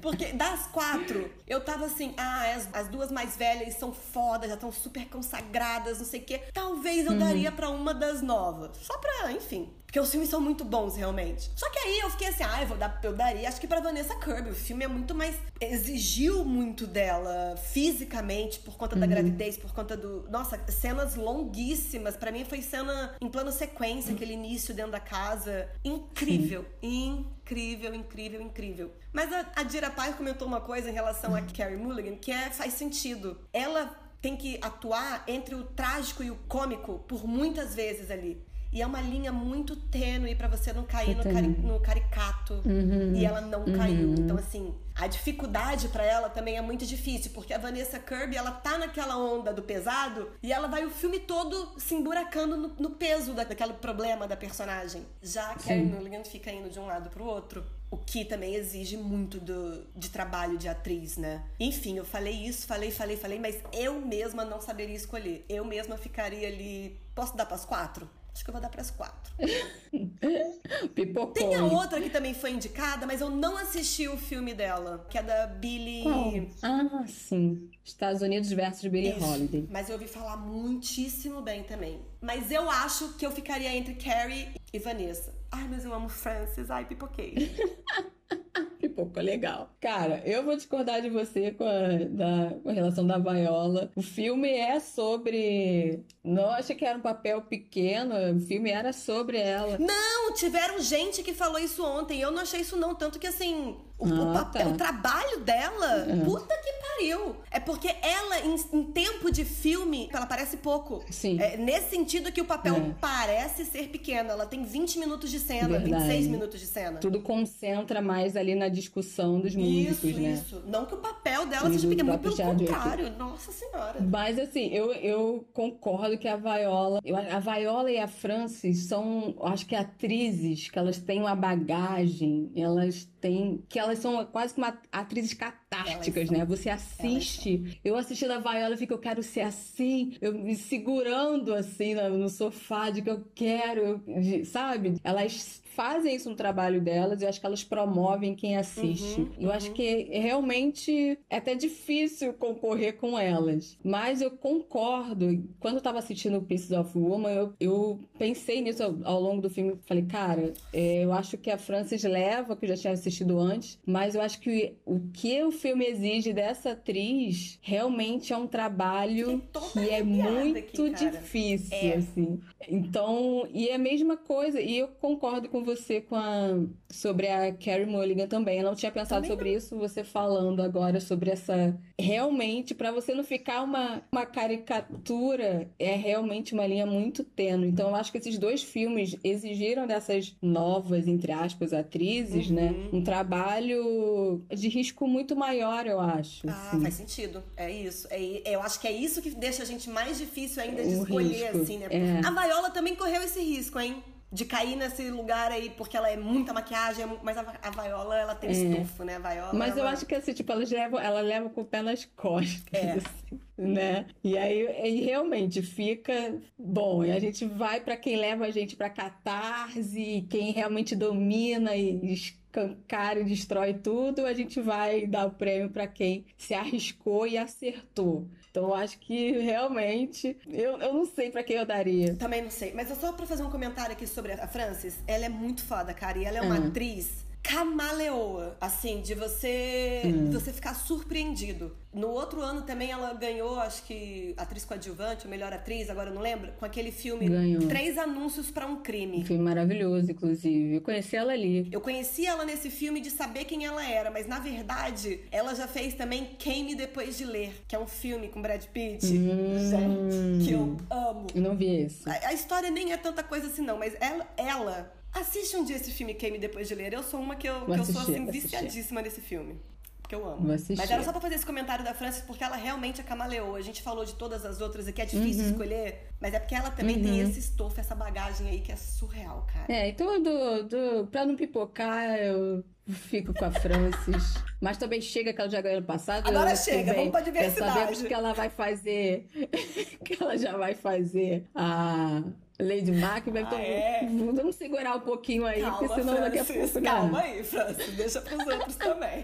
[0.00, 4.54] Porque das quatro, eu tava assim, ah, as, as duas mais velhas são fodas, já
[4.54, 6.40] estão super consagradas, não sei o quê.
[6.54, 7.18] Talvez eu uhum.
[7.18, 8.74] daria pra uma das novas.
[8.78, 11.50] Só pra, enfim, porque os filmes são muito bons, realmente.
[11.54, 13.78] Só que aí eu fiquei assim, ah, eu, vou dar, eu daria, acho que pra
[13.78, 14.48] Vanessa Kirby.
[14.48, 15.36] O filme é muito mais.
[15.60, 19.12] exigiu muito dela fisicamente, por conta da uhum.
[19.12, 20.26] gravidez, por conta do.
[20.30, 22.16] Nossa, cenas longuíssimas.
[22.16, 24.16] para mim foi cena em plano sequência, uhum.
[24.16, 25.68] aquele início dentro da casa.
[25.84, 26.64] Incrível.
[26.80, 27.26] Sim.
[27.42, 28.92] Incrível, incrível, incrível.
[29.12, 32.48] Mas a, a Dira Paz comentou uma coisa em relação a Carrie Mulligan que é,
[32.48, 33.38] faz sentido.
[33.52, 38.42] Ela tem que atuar entre o trágico e o cômico por muitas vezes ali.
[38.72, 42.54] E é uma linha muito tênue para você não cair no, cari no, caricato.
[42.64, 43.14] Uhum.
[43.14, 43.76] E ela não uhum.
[43.76, 44.14] caiu.
[44.14, 48.50] Então, assim, a dificuldade para ela também é muito difícil, porque a Vanessa Kirby, ela
[48.50, 52.90] tá naquela onda do pesado e ela vai o filme todo se emburacando no, no
[52.90, 55.04] peso daquele problema da personagem.
[55.22, 57.64] Já a Carrie Mulligan fica indo de um lado pro outro.
[57.90, 61.44] O que também exige muito do, de trabalho de atriz, né?
[61.60, 65.44] Enfim, eu falei isso, falei, falei, falei, mas eu mesma não saberia escolher.
[65.46, 66.98] Eu mesma ficaria ali.
[67.14, 68.08] Posso dar pras quatro?
[68.34, 69.32] Acho que eu vou dar para as quatro.
[70.94, 71.32] Pipocou.
[71.32, 75.18] Tem a outra que também foi indicada, mas eu não assisti o filme dela, que
[75.18, 76.02] é da Billie.
[76.02, 76.32] Qual?
[76.62, 77.70] Ah, sim.
[77.84, 79.24] Estados Unidos versus Billie Isso.
[79.24, 79.68] Holiday.
[79.70, 82.00] Mas eu ouvi falar muitíssimo bem também.
[82.20, 85.34] Mas eu acho que eu ficaria entre Carrie e Vanessa.
[85.50, 86.70] Ai, mas eu amo Francis.
[86.70, 87.54] Ai, pipoquei.
[88.80, 89.70] Pipoca, legal.
[89.80, 93.90] Cara, eu vou discordar de você com a, da, com a relação da Viola.
[93.94, 96.04] O filme é sobre.
[96.24, 99.78] Não achei que era um papel pequeno, o filme era sobre ela.
[99.78, 102.20] Não, tiveram gente que falou isso ontem.
[102.20, 102.94] Eu não achei isso, não.
[102.94, 103.76] Tanto que assim.
[104.02, 104.68] O, ah, o, papel, tá.
[104.68, 106.24] o trabalho dela, é.
[106.24, 107.36] puta que pariu.
[107.52, 111.04] É porque ela, em, em, tempo de filme, ela parece pouco.
[111.08, 111.40] Sim.
[111.40, 112.94] É, nesse sentido que o papel é.
[113.00, 114.30] parece ser pequeno.
[114.30, 116.04] Ela tem 20 minutos de cena, Verdade.
[116.04, 116.98] 26 minutos de cena.
[116.98, 120.32] Tudo concentra mais ali na discussão dos músicos, isso, né?
[120.32, 123.10] Isso, Não que o papel dela seja pequeno, muito pelo contrário.
[123.16, 124.00] Nossa Senhora.
[124.00, 127.00] Mas assim, eu, eu concordo que a Viola...
[127.30, 133.11] A Viola e a Francis são, acho que atrizes, que elas têm uma bagagem, elas
[133.22, 133.64] têm...
[133.68, 136.44] Que elas são quase como atrizes catárticas, né?
[136.44, 137.80] Você assiste...
[137.82, 142.18] Eu assisti da Viola e fico, eu quero ser assim, eu me segurando assim no,
[142.18, 144.96] no sofá de que eu quero, eu, sabe?
[145.04, 149.20] Elas fazem isso no trabalho delas, eu acho que elas promovem quem assiste.
[149.20, 149.54] Uhum, eu uhum.
[149.54, 153.78] acho que realmente é até difícil concorrer com elas.
[153.82, 155.42] Mas eu concordo.
[155.58, 159.50] Quando eu tava assistindo Pieces of Woman, eu, eu pensei nisso ao, ao, longo do
[159.50, 159.78] filme.
[159.86, 163.78] Falei, cara, é, eu acho que a Frances leva, que eu já tinha assistido antes,
[163.86, 169.42] mas eu acho que o que o filme exige dessa atriz realmente é um trabalho
[169.72, 171.94] que é muito aqui, difícil, é.
[171.94, 172.40] assim.
[172.68, 176.58] Então, e é a mesma coisa, e eu concordo com você com a,
[176.90, 178.58] sobre a Carrie Mulligan também.
[178.58, 179.58] Eu não tinha pensado também sobre não.
[179.58, 181.78] isso, você falando agora sobre essa.
[181.98, 187.68] Realmente, para você não ficar uma, uma caricatura, é realmente uma linha muito tênue.
[187.68, 192.82] Então, eu acho que esses dois filmes exigiram dessas novas, entre aspas, atrizes, né, uhum.
[192.82, 192.88] né?
[192.92, 196.48] Um trabalho de risco muito maior, eu acho.
[196.48, 196.80] Ah, assim.
[196.82, 197.42] faz sentido.
[197.56, 198.06] É isso.
[198.10, 201.02] É, eu acho que é isso que deixa a gente mais difícil ainda de o
[201.02, 201.62] escolher, risco.
[201.62, 201.86] assim, né?
[201.90, 202.20] É.
[202.26, 204.02] A Viola também correu esse risco, hein?
[204.32, 208.34] De cair nesse lugar aí, porque ela é muita maquiagem, mas a, a Viola, ela
[208.34, 208.52] tem é.
[208.52, 209.16] estofo, né?
[209.16, 209.80] A Viola, mas ela...
[209.80, 212.92] eu acho que assim, tipo, ela leva, ela leva com o pé nas costas, é.
[212.92, 214.06] assim, né?
[214.24, 218.74] E aí e realmente fica bom, e a gente vai para quem leva a gente
[218.74, 225.30] para catarse, quem realmente domina e escancara e destrói tudo, a gente vai dar o
[225.30, 228.26] prêmio para quem se arriscou e acertou.
[228.52, 232.14] Então eu acho que realmente eu, eu não sei para quem eu daria.
[232.16, 232.70] Também não sei.
[232.74, 234.98] Mas é só para fazer um comentário aqui sobre a Frances.
[235.06, 236.18] Ela é muito foda, cara.
[236.18, 236.68] E ela é uma uhum.
[236.68, 240.30] atriz camaleoa, assim, de você, hum.
[240.30, 241.76] de você ficar surpreendido.
[241.92, 246.14] No outro ano também ela ganhou, acho que atriz coadjuvante, ou melhor atriz, agora eu
[246.14, 247.66] não lembro, com aquele filme ganhou.
[247.68, 249.18] Três Anúncios para um Crime.
[249.18, 250.76] Um filme maravilhoso, inclusive.
[250.76, 251.68] Eu conheci ela ali.
[251.70, 255.68] Eu conheci ela nesse filme de saber quem ela era, mas na verdade ela já
[255.68, 260.38] fez também Queime Depois de Ler, que é um filme com Brad Pitt, hum.
[260.42, 261.26] que eu amo.
[261.34, 262.08] Eu não vi esse.
[262.08, 265.76] A, a história nem é tanta coisa assim não, mas ela, ela Assiste um dia
[265.76, 266.92] esse filme Queime Depois de Ler.
[266.92, 269.60] Eu sou uma que eu, que assistir, eu sou assim, viciadíssima nesse filme.
[270.00, 270.48] Porque eu amo.
[270.48, 273.58] Mas era só pra fazer esse comentário da Frances, porque ela realmente é camaleoa.
[273.58, 275.50] A gente falou de todas as outras e que é difícil uhum.
[275.50, 277.02] escolher, mas é porque ela também uhum.
[277.02, 279.72] tem esse estofo, essa bagagem aí que é surreal, cara.
[279.72, 284.34] É, então do, do, pra não pipocar, eu Fico com a Francis.
[284.60, 286.26] Mas também chega que ela já ganhou ano passado.
[286.26, 287.74] Agora chega, vamos pra diversidade.
[287.74, 289.26] Sabemos que ela vai fazer.
[290.04, 292.22] que ela já vai fazer a
[292.62, 293.48] Lady Macbeth.
[293.50, 294.08] Ah, é?
[294.34, 296.82] Vamos segurar um pouquinho aí, calma, porque senão Francis, daqui a pouco...
[296.82, 297.92] Calma aí, Francis.
[297.94, 299.22] Deixa pros outros também.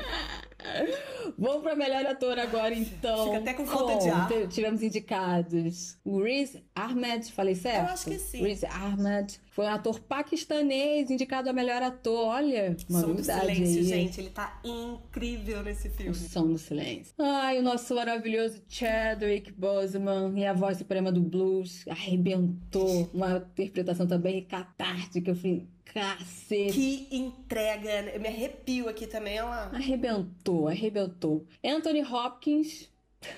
[1.39, 3.25] Vamos pra melhor ator agora, então.
[3.27, 4.29] Fica até com falta de ar.
[4.49, 7.87] Tivemos indicados o Riz Ahmed, falei certo?
[7.89, 8.43] Eu acho que sim.
[8.43, 12.29] Riz Ahmed foi um ator paquistanês indicado a melhor ator.
[12.29, 13.85] Olha, uma Som do Silêncio, aí.
[13.85, 14.21] gente.
[14.21, 16.15] Ele tá incrível nesse O filme.
[16.15, 17.13] som do silêncio.
[17.19, 23.11] Ai, o nosso maravilhoso Chadwick Boseman e a voz suprema do blues arrebentou.
[23.13, 25.31] Uma interpretação também catártica.
[25.31, 26.73] Eu falei, cacete.
[26.73, 27.91] Que entrega.
[28.15, 29.71] Eu me arrepio aqui também, olha lá.
[29.75, 31.47] Arrebentou, arrebentou.
[31.65, 32.89] Anthony Hopkins,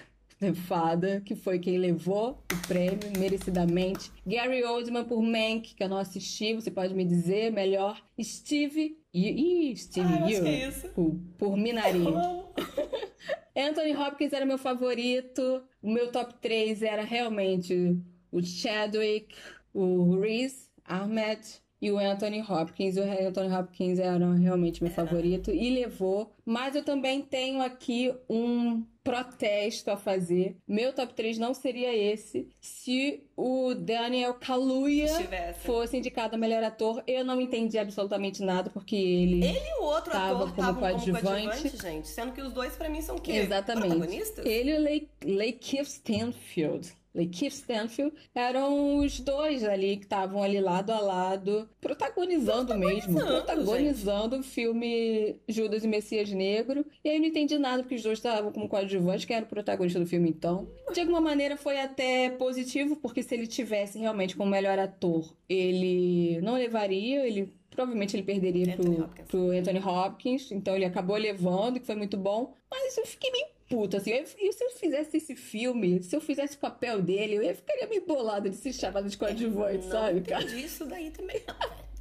[0.66, 4.10] fada, que foi quem levou o prêmio merecidamente.
[4.26, 8.00] Gary Oldman por Mank, que eu não assisti, você pode me dizer melhor.
[8.22, 8.98] Steve.
[9.12, 10.88] Ih, Steve Ah, Yeun, que é isso.
[10.90, 11.98] por, por Minari.
[13.56, 15.62] Anthony Hopkins era meu favorito.
[15.82, 17.96] O meu top 3 era realmente
[18.30, 19.34] o Chadwick,
[19.74, 21.40] o Reese Ahmed
[21.80, 22.96] e o Anthony Hopkins.
[22.96, 26.32] O Anthony Hopkins era realmente meu favorito e levou.
[26.44, 30.56] Mas eu também tenho aqui um protesto a fazer.
[30.68, 35.60] Meu top 3 não seria esse se o Daniel Kaluuya Estivesse.
[35.60, 37.02] fosse indicado a melhor ator.
[37.06, 40.74] Eu não entendi absolutamente nada porque ele Ele e o outro Tava ator como estavam
[40.74, 41.24] como coadjuvante.
[41.46, 42.08] coadjuvante, gente.
[42.08, 43.32] Sendo que os dois, pra mim, são quê?
[43.32, 43.88] Exatamente.
[43.88, 44.44] Protagonistas?
[44.44, 46.92] Ele e o Lake, Lakeith Stanfield.
[47.14, 53.44] Lakeith Stanfield eram os dois ali que estavam ali lado a lado, protagonizando, mesmo, Protagonizando,
[53.44, 56.84] protagonizando o filme Judas e Messias Negro.
[57.04, 59.48] E aí eu não entendi nada, porque os dois estavam como coadjuvantes, quem era o
[59.48, 60.68] protagonista do filme então.
[60.92, 66.40] De alguma maneira foi até positivo, porque se ele tivesse realmente como melhor ator, ele
[66.42, 69.28] não levaria, ele provavelmente ele perderia Anthony pro, Hopkins.
[69.28, 72.54] pro Anthony Hopkins, então ele acabou levando, que foi muito bom.
[72.70, 74.10] Mas eu fiquei meio puta, assim.
[74.10, 77.86] Eu, e se eu fizesse esse filme, se eu fizesse o papel dele, eu ficaria
[77.86, 80.44] meio bolada de ser chamada de coadjuvante, não sabe, cara?
[80.44, 81.40] isso daí também.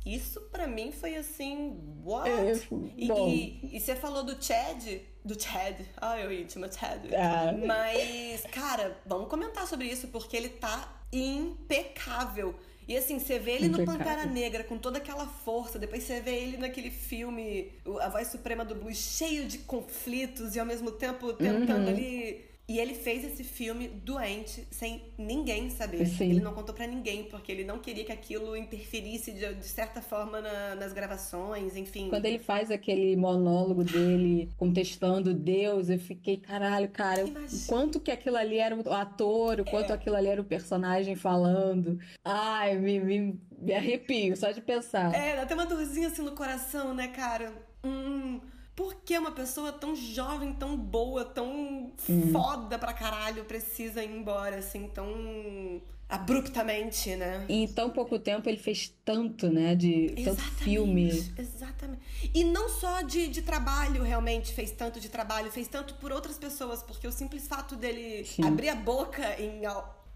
[0.05, 2.27] Isso pra mim foi assim, what?
[2.27, 2.53] É,
[2.97, 3.29] e, bom.
[3.29, 4.83] e, e você falou do Chad,
[5.23, 7.05] do Chad, ai eu íntimo, Chad.
[7.13, 7.53] Ah.
[7.53, 12.55] Mas, cara, vamos comentar sobre isso, porque ele tá impecável.
[12.89, 13.85] E assim, você vê ele no.
[13.85, 17.71] Pantera Negra com toda aquela força, depois você vê ele naquele filme,
[18.01, 21.89] A Voz Suprema do Blues, cheio de conflitos e ao mesmo tempo tentando Uhum.
[21.89, 22.49] ali.
[22.69, 26.05] E ele fez esse filme doente, sem ninguém saber.
[26.05, 26.29] Sim.
[26.29, 30.03] Ele não contou pra ninguém, porque ele não queria que aquilo interferisse de, de certa
[30.03, 32.09] forma na- nas gravações, enfim.
[32.09, 37.61] Quando ele faz aquele monólogo dele contestando Deus, eu fiquei, caralho, cara, o Imagina.
[37.67, 41.97] quanto que aquilo ali era o ator, o quanto aquilo ali era o personagem falando.
[42.23, 45.11] Ai, me, me, me arrepio só de pensar.
[45.15, 47.51] É, dá até uma dorzinha assim no coração, né, cara?
[47.83, 48.39] Hum,
[48.79, 51.91] por que uma pessoa tão jovem, tão boa, tão
[52.31, 57.45] foda pra caralho precisa ir embora, assim, tão abruptamente, né?
[57.49, 59.75] E em tão pouco tempo ele fez tanto, né?
[59.75, 61.09] De tanto filme.
[61.37, 62.31] Exatamente.
[62.33, 66.37] E não só de, de trabalho, realmente, fez tanto de trabalho, fez tanto por outras
[66.37, 68.45] pessoas, porque o simples fato dele Sim.
[68.45, 69.65] abrir a boca em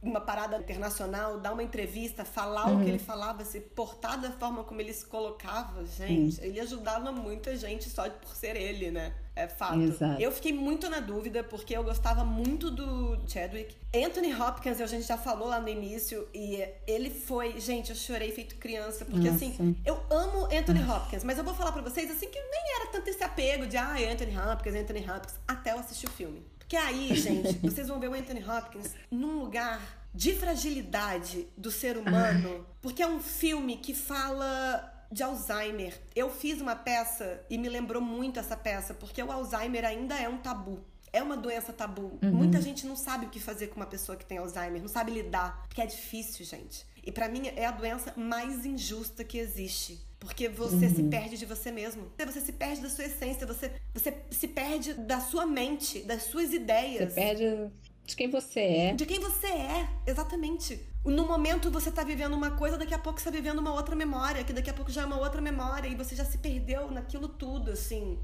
[0.03, 2.81] uma parada internacional, dar uma entrevista, falar Uhum.
[2.81, 7.11] o que ele falava, se portar da forma como ele se colocava, gente, ele ajudava
[7.11, 9.13] muita gente só por ser ele, né?
[9.35, 9.81] É fato.
[9.81, 10.21] Exato.
[10.21, 13.75] Eu fiquei muito na dúvida, porque eu gostava muito do Chadwick.
[13.95, 17.59] Anthony Hopkins, a gente já falou lá no início, e ele foi.
[17.59, 19.43] Gente, eu chorei feito criança, porque Nossa.
[19.45, 22.91] assim, eu amo Anthony Hopkins, mas eu vou falar pra vocês assim que nem era
[22.91, 26.45] tanto esse apego de ah, Anthony Hopkins, Anthony Hopkins, até eu assistir o filme.
[26.73, 29.79] Porque aí, gente, vocês vão ver o Anthony Hopkins num lugar
[30.11, 36.01] de fragilidade do ser humano, porque é um filme que fala de Alzheimer.
[36.15, 40.27] Eu fiz uma peça e me lembrou muito essa peça, porque o Alzheimer ainda é
[40.27, 40.83] um tabu.
[41.11, 42.17] É uma doença tabu.
[42.23, 45.11] Muita gente não sabe o que fazer com uma pessoa que tem Alzheimer, não sabe
[45.11, 46.87] lidar, porque é difícil, gente.
[47.05, 49.99] E pra mim é a doença mais injusta que existe.
[50.19, 52.09] Porque você se perde de você mesmo.
[52.25, 56.49] Você se perde da sua essência, você, você se perde da sua mente, das suas
[56.49, 57.13] Você ideias.
[57.13, 57.69] perde
[58.05, 58.93] de quem você é.
[58.93, 60.79] De quem você é, exatamente.
[61.05, 63.95] No momento você tá vivendo uma coisa, daqui a pouco você tá vivendo uma outra
[63.95, 66.89] memória, que daqui a pouco já é uma outra memória, e você já se perdeu
[66.89, 68.17] naquilo tudo, assim.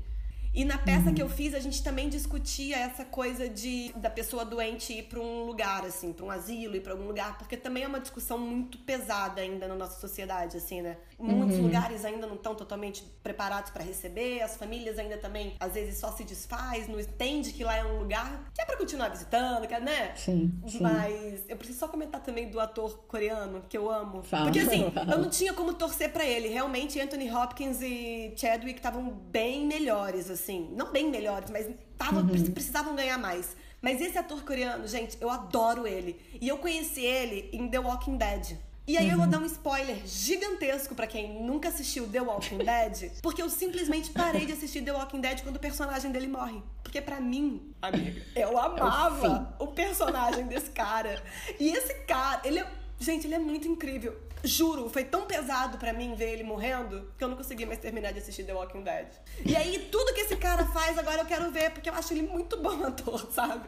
[0.53, 4.43] E na peça que eu fiz, a gente também discutia essa coisa de da pessoa
[4.43, 7.83] doente ir pra um lugar, assim, pra um asilo, ir pra algum lugar, porque também
[7.83, 10.97] é uma discussão muito pesada ainda na nossa sociedade, assim, né?
[11.19, 15.97] Muitos lugares ainda não estão totalmente preparados pra receber, as famílias ainda também, às vezes,
[15.99, 19.67] só se desfaz, não entende que lá é um lugar que é pra continuar visitando,
[19.67, 20.13] que é, né?
[20.15, 20.79] Sim, sim.
[20.81, 24.23] Mas eu preciso só comentar também do ator coreano, que eu amo.
[24.23, 24.45] Fala.
[24.45, 25.11] Porque assim, Fala.
[25.11, 26.47] eu não tinha como torcer pra ele.
[26.47, 30.69] Realmente, Anthony Hopkins e Chadwick estavam bem melhores, assim.
[30.71, 32.51] Não bem melhores, mas tavam, Uhum.
[32.53, 33.55] precisavam ganhar mais.
[33.81, 36.19] Mas esse ator coreano, gente, eu adoro ele.
[36.41, 38.57] E eu conheci ele em The Walking Dead.
[38.89, 39.11] E aí uhum.
[39.11, 39.31] eu vou uhum.
[39.31, 44.47] dar um spoiler gigantesco para quem nunca assistiu The Walking Dead, porque eu simplesmente parei
[44.47, 46.59] de assistir The Walking Dead quando o personagem dele morre.
[46.81, 51.21] Porque para mim, amiga, eu amava é o, o personagem desse cara.
[51.59, 54.13] E esse cara, ele é Gente, ele é muito incrível.
[54.43, 58.13] Juro, foi tão pesado para mim ver ele morrendo que eu não consegui mais terminar
[58.13, 59.07] de assistir The Walking Dead.
[59.45, 62.21] E aí, tudo que esse cara faz agora eu quero ver, porque eu acho ele
[62.21, 63.67] muito bom ator, sabe?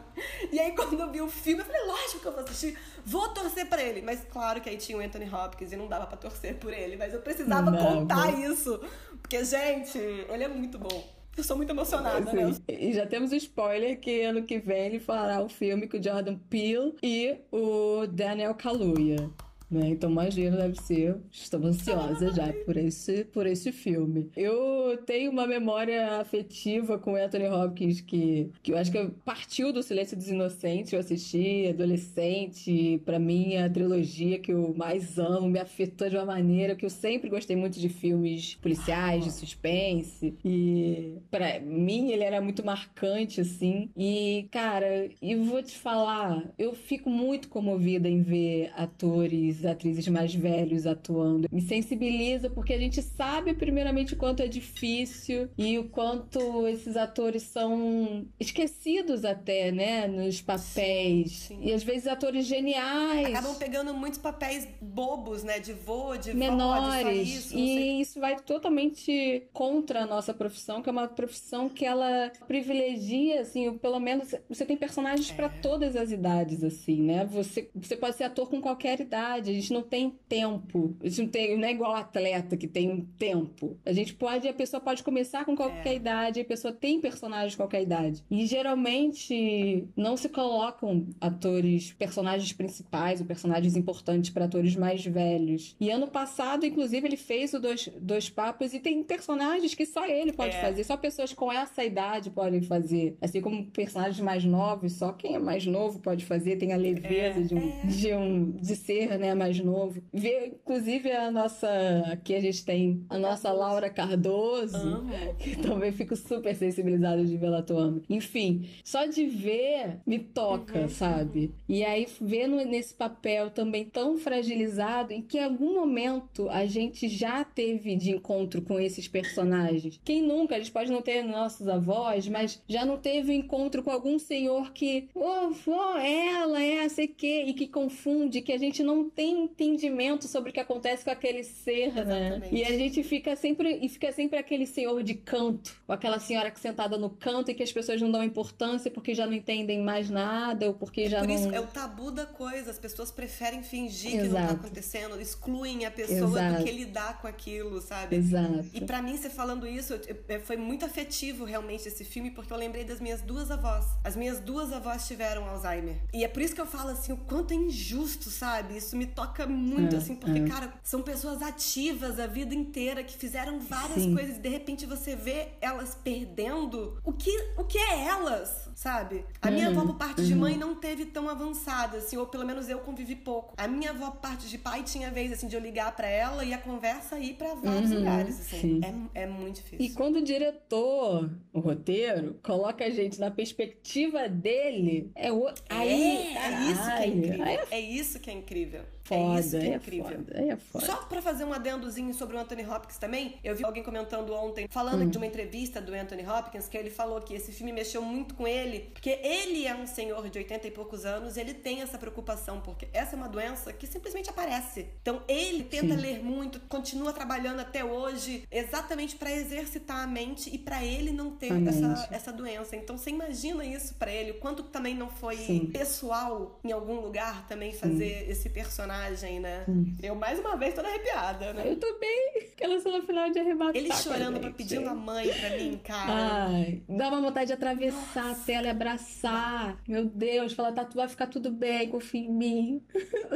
[0.50, 3.28] E aí, quando eu vi o filme, eu falei, lógico que eu vou assistir, vou
[3.30, 4.02] torcer pra ele.
[4.02, 6.96] Mas claro que aí tinha o Anthony Hopkins e não dava para torcer por ele,
[6.96, 8.52] mas eu precisava não, contar não.
[8.52, 8.80] isso.
[9.20, 11.22] Porque, gente, ele é muito bom.
[11.36, 12.36] Eu sou muito emocionada, Sim.
[12.36, 12.54] né?
[12.68, 16.02] E já temos o spoiler que ano que vem ele fará o filme com o
[16.02, 19.30] Jordan Peele e o Daniel Kaluuya.
[19.72, 19.88] Né?
[19.88, 21.16] Então imagino deve ser.
[21.30, 24.30] Estou ansiosa já por esse, por esse filme.
[24.36, 29.82] Eu tenho uma memória afetiva com Anthony Hopkins que, que eu acho que partiu do
[29.82, 30.92] Silêncio dos Inocentes.
[30.92, 33.00] Eu assisti adolescente.
[33.04, 36.84] Para mim, é a trilogia que eu mais amo me afetou de uma maneira que
[36.84, 40.34] eu sempre gostei muito de filmes policiais, de suspense.
[40.44, 43.88] E para mim ele era muito marcante assim.
[43.96, 50.34] E cara, e vou te falar, eu fico muito comovida em ver atores atrizes mais
[50.34, 51.48] velhos atuando.
[51.50, 56.96] Me sensibiliza porque a gente sabe, primeiramente, o quanto é difícil e o quanto esses
[56.96, 61.32] atores são esquecidos até, né, nos papéis.
[61.32, 61.60] Sim, sim.
[61.62, 63.28] E às vezes atores geniais.
[63.28, 67.02] Acabam pegando muitos papéis bobos, né, de vô, de menores.
[67.02, 71.68] Vó, de isso, e isso vai totalmente contra a nossa profissão, que é uma profissão
[71.68, 75.34] que ela privilegia, assim, pelo menos você tem personagens é.
[75.34, 77.24] para todas as idades, assim, né?
[77.26, 80.96] Você, você pode ser ator com qualquer idade a gente não tem tempo.
[81.02, 83.76] A gente não, tem, não é igual atleta que tem um tempo.
[83.84, 85.96] A gente pode, a pessoa pode começar com qualquer é.
[85.96, 88.22] idade, a pessoa tem personagens de qualquer idade.
[88.30, 95.76] E geralmente não se colocam atores, personagens principais ou personagens importantes para atores mais velhos.
[95.80, 100.06] E ano passado, inclusive, ele fez o Dois, dois Papas e tem personagens que só
[100.06, 100.60] ele pode é.
[100.60, 103.16] fazer, só pessoas com essa idade podem fazer.
[103.20, 107.40] Assim como personagens mais novos, só quem é mais novo pode fazer, tem a leveza
[107.40, 107.42] é.
[107.42, 107.86] de, um, é.
[107.86, 110.02] de, um, de ser, né, mais novo.
[110.12, 111.68] Ver, inclusive, a nossa.
[112.06, 115.34] Aqui a gente tem a nossa Laura Cardoso, Amo.
[115.38, 118.02] que também fico super sensibilizada de ver ela atuando.
[118.08, 120.88] Enfim, só de ver me toca, uhum.
[120.88, 121.54] sabe?
[121.68, 127.08] E aí, vendo nesse papel também tão fragilizado, em que em algum momento a gente
[127.08, 130.00] já teve de encontro com esses personagens.
[130.04, 130.56] Quem nunca?
[130.56, 134.72] A gente pode não ter nossos avós, mas já não teve encontro com algum senhor
[134.72, 139.21] que, oh, oh ela é, sei que, e que confunde, que a gente não tem
[139.22, 142.00] tem entendimento sobre o que acontece com aquele ser, né?
[142.02, 142.40] Exatamente.
[142.40, 142.48] né?
[142.50, 146.50] E a gente fica sempre e fica sempre aquele senhor de canto, ou aquela senhora
[146.50, 149.80] que sentada no canto e que as pessoas não dão importância porque já não entendem
[149.80, 151.34] mais nada ou porque é já por não.
[151.36, 152.72] Isso, é o tabu da coisa.
[152.72, 154.26] As pessoas preferem fingir Exato.
[154.26, 156.58] que não tá acontecendo, excluem a pessoa Exato.
[156.58, 158.16] do que lidar com aquilo, sabe?
[158.16, 158.70] Exato.
[158.74, 159.94] E para mim, você falando isso,
[160.42, 163.84] foi muito afetivo realmente esse filme porque eu lembrei das minhas duas avós.
[164.02, 165.98] As minhas duas avós tiveram Alzheimer.
[166.12, 168.76] E é por isso que eu falo assim, o quanto é injusto, sabe?
[168.76, 170.48] Isso me toca muito, é, assim, porque, é.
[170.48, 174.14] cara, são pessoas ativas a vida inteira que fizeram várias Sim.
[174.14, 179.24] coisas e de repente você vê elas perdendo o que, o que é elas, sabe?
[179.40, 180.26] A minha uhum, avó, por parte uhum.
[180.26, 183.54] de mãe, não teve tão avançada, assim, ou pelo menos eu convivi pouco.
[183.56, 186.44] A minha avó, por parte de pai, tinha vez, assim, de eu ligar para ela
[186.44, 188.80] e a conversa ir para vários uhum, lugares, assim.
[189.14, 189.86] É, é muito difícil.
[189.86, 195.46] E quando o diretor, o roteiro, coloca a gente na perspectiva dele, é o.
[195.68, 197.46] Aí, é, é isso que é incrível.
[197.46, 197.66] É...
[197.70, 198.82] é isso que é incrível.
[199.04, 200.18] Foda, é isso que é, é incrível.
[200.18, 200.86] Foda, é foda.
[200.86, 204.68] Só pra fazer um adendozinho sobre o Anthony Hopkins também, eu vi alguém comentando ontem,
[204.70, 205.08] falando hum.
[205.08, 208.46] de uma entrevista do Anthony Hopkins, que ele falou que esse filme mexeu muito com
[208.46, 208.61] ele,
[208.92, 212.88] porque ele é um senhor de 80 e poucos anos, ele tem essa preocupação, porque
[212.92, 214.86] essa é uma doença que simplesmente aparece.
[215.00, 216.00] Então ele tenta Sim.
[216.00, 221.32] ler muito, continua trabalhando até hoje, exatamente para exercitar a mente e para ele não
[221.32, 222.76] ter essa, essa doença.
[222.76, 225.66] Então você imagina isso para ele, o quanto também não foi Sim.
[225.66, 228.30] pessoal em algum lugar também fazer Sim.
[228.30, 229.64] esse personagem né?
[230.02, 231.62] Eu, mais uma vez, toda arrepiada, né?
[231.66, 232.32] Eu também.
[232.52, 233.76] Aquela cena final de arrebatar.
[233.76, 236.46] Ele chorando pra pedir uma mãe pra mim, cara.
[236.46, 238.30] Ai, dá uma vontade de atravessar Nossa.
[238.30, 239.78] a tela e abraçar.
[239.88, 242.82] Meu Deus, falar, tá, vai ficar tudo bem, confia em mim.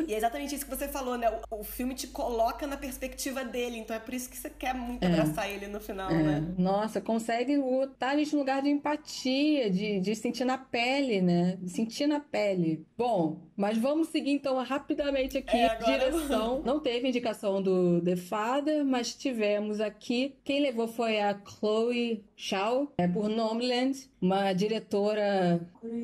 [0.06, 1.26] E é exatamente isso que você falou, né?
[1.50, 4.74] O, o, filme te coloca na perspectiva dele, então é por isso que você quer
[4.74, 5.06] muito é.
[5.06, 6.22] abraçar ele no final, é.
[6.22, 6.54] né?
[6.58, 11.56] Nossa, consegue botar a gente no lugar de empatia, de, de sentir na pele, né?
[11.60, 12.86] De sentir na pele.
[12.96, 16.62] Bom, mas vamos seguir então rapidamente aqui é, direção.
[16.62, 20.34] Não teve indicação do The Father, mas tivemos aqui.
[20.44, 25.05] Quem levou foi a Chloe Shao, é, por Nomeland, uma diretora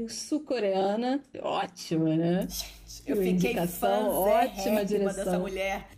[0.09, 1.21] sul-coreana.
[1.41, 2.47] Ótima, né?
[2.49, 5.89] Gente, eu fiquei indicação, ótima direção dessa mulher.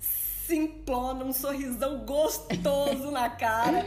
[0.47, 3.85] Simplona, um sorrisão gostoso na cara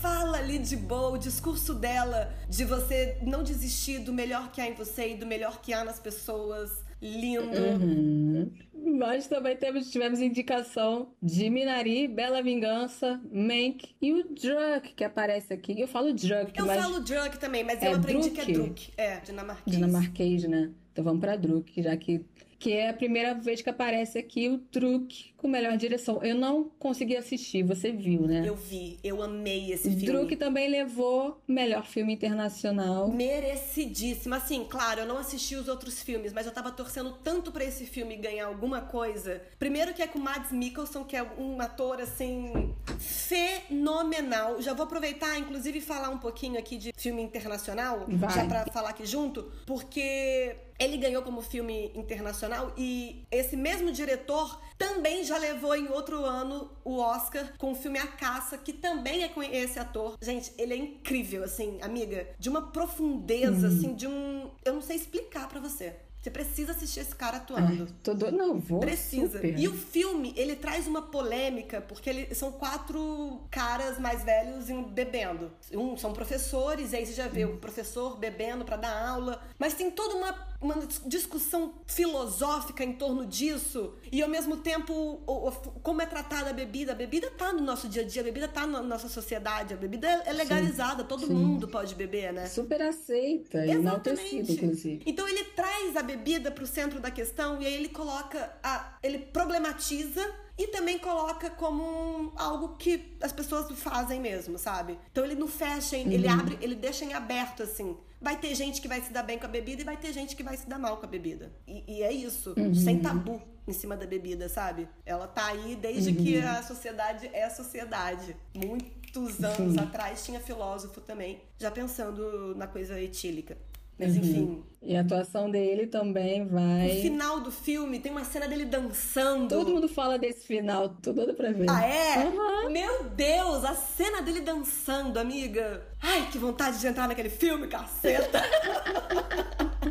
[0.00, 4.68] fala ali de boa, o discurso dela de você não desistir do melhor que há
[4.68, 6.70] em você e do melhor que há nas pessoas.
[7.00, 7.56] Lindo.
[7.56, 8.50] Uhum.
[8.98, 15.52] Mas também temos, tivemos indicação de Minari, Bela Vingança, Mank e o Druk que aparece
[15.52, 15.78] aqui.
[15.80, 16.80] Eu falo Druk, Eu mas...
[16.80, 18.34] falo Druk também, mas é eu aprendi Druk.
[18.34, 18.92] que é Druk.
[18.96, 19.76] É, dinamarquês.
[19.76, 20.70] Dinamarquês, né?
[20.92, 22.24] Então vamos pra Druk, já que
[22.58, 26.20] que é a primeira vez que aparece aqui o truque com melhor direção.
[26.22, 28.42] Eu não consegui assistir, você viu, né?
[28.44, 30.06] Eu vi, eu amei esse filme.
[30.06, 33.08] Druk também levou melhor filme internacional.
[33.08, 34.34] Merecidíssimo.
[34.34, 37.86] Assim, claro, eu não assisti os outros filmes, mas eu tava torcendo tanto para esse
[37.86, 39.40] filme ganhar alguma coisa.
[39.58, 44.60] Primeiro que é com Mads Mikkelsen, que é um ator assim fenomenal.
[44.60, 48.34] Já vou aproveitar, inclusive, falar um pouquinho aqui de filme internacional, Vai.
[48.34, 54.60] já para falar aqui junto, porque ele ganhou como filme internacional e esse mesmo diretor
[54.76, 59.24] também já levou em outro ano o Oscar com o filme A Caça, que também
[59.24, 60.16] é com esse ator.
[60.22, 63.76] Gente, ele é incrível, assim, amiga, de uma profundeza, uhum.
[63.76, 64.50] assim, de um.
[64.64, 65.96] Eu não sei explicar para você.
[66.20, 67.84] Você precisa assistir esse cara atuando.
[67.84, 68.30] Ai, todo...
[68.32, 68.80] Não, vou.
[68.80, 69.38] Precisa.
[69.38, 69.58] Super.
[69.58, 72.34] E o filme, ele traz uma polêmica, porque ele...
[72.34, 75.52] são quatro caras mais velhos bebendo.
[75.72, 79.40] Um são professores, e aí você já vê o professor bebendo para dar aula.
[79.58, 80.74] Mas tem toda uma uma
[81.06, 85.52] discussão filosófica em torno disso e ao mesmo tempo o, o,
[85.82, 86.92] como é tratada a bebida.
[86.92, 89.76] A bebida tá no nosso dia a dia, a bebida tá na nossa sociedade, a
[89.76, 91.32] bebida é, legalizada, sim, todo sim.
[91.32, 92.46] mundo pode beber, né?
[92.46, 95.02] Super aceita, enaltecida, inclusive.
[95.06, 98.98] Então ele traz a bebida pro centro da questão e aí ele coloca a.
[99.02, 100.28] ele problematiza
[100.58, 104.98] e também coloca como um, algo que as pessoas fazem mesmo, sabe?
[105.12, 106.40] Então ele não fecha, ele uhum.
[106.40, 107.96] abre, ele deixa em aberto assim.
[108.20, 110.34] Vai ter gente que vai se dar bem com a bebida e vai ter gente
[110.34, 111.52] que vai se dar mal com a bebida.
[111.66, 112.74] E, e é isso, uhum.
[112.74, 114.88] sem tabu em cima da bebida, sabe?
[115.06, 116.16] Ela tá aí desde uhum.
[116.16, 118.34] que a sociedade é a sociedade.
[118.52, 119.80] Muitos anos Sim.
[119.80, 123.56] atrás tinha filósofo também, já pensando na coisa etílica.
[123.98, 124.18] Mas uhum.
[124.18, 124.64] enfim.
[124.80, 126.94] E a atuação dele também vai.
[126.94, 129.48] No final do filme tem uma cena dele dançando.
[129.48, 131.66] Todo mundo fala desse final, tô doida pra ver.
[131.68, 132.24] Ah, é?
[132.26, 132.70] Uhum.
[132.70, 135.82] Meu Deus, a cena dele dançando, amiga.
[136.00, 138.40] Ai, que vontade de entrar naquele filme, caceta.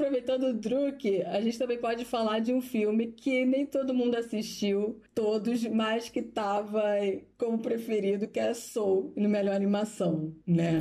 [0.00, 4.16] Aproveitando o Druk, a gente também pode falar de um filme que nem todo mundo
[4.16, 6.82] assistiu, todos, mas que tava
[7.36, 10.78] como preferido, que é Soul, no melhor animação, né?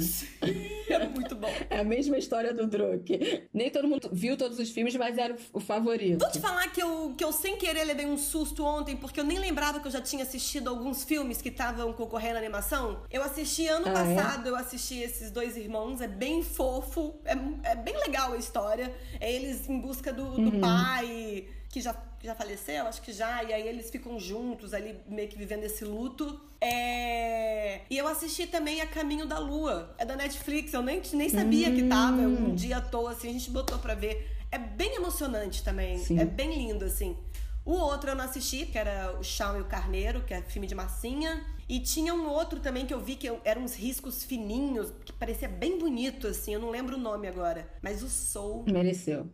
[0.90, 1.50] é muito bom.
[1.70, 3.48] É a mesma história do Druk.
[3.54, 6.20] Nem todo mundo viu todos os filmes, mas era o favorito.
[6.20, 9.24] Vou te falar que eu, que eu sem querer levei um susto ontem, porque eu
[9.24, 13.04] nem lembrava que eu já tinha assistido alguns filmes que estavam concorrendo à animação.
[13.12, 13.94] Eu assisti ano ah, é?
[13.94, 14.52] passado, é?
[14.52, 18.94] eu assisti esses dois irmãos, é bem fofo, é, é bem legal a história.
[19.20, 20.60] É eles em busca do, do uhum.
[20.60, 25.28] pai que já, já faleceu, acho que já, e aí eles ficam juntos ali, meio
[25.28, 26.40] que vivendo esse luto.
[26.60, 27.82] É...
[27.90, 31.72] E eu assisti também A Caminho da Lua, é da Netflix, eu nem, nem sabia
[31.72, 34.36] que tava, um dia à toa, assim, a gente botou pra ver.
[34.52, 36.20] É bem emocionante também, Sim.
[36.20, 37.16] é bem lindo, assim.
[37.64, 40.66] O outro eu não assisti, que era O Chão e o Carneiro, que é filme
[40.66, 41.46] de massinha.
[41.70, 45.48] E tinha um outro também que eu vi que eram uns riscos fininhos, que parecia
[45.48, 47.70] bem bonito, assim, eu não lembro o nome agora.
[47.80, 48.66] Mas o Soul.
[48.68, 49.28] Mereceu.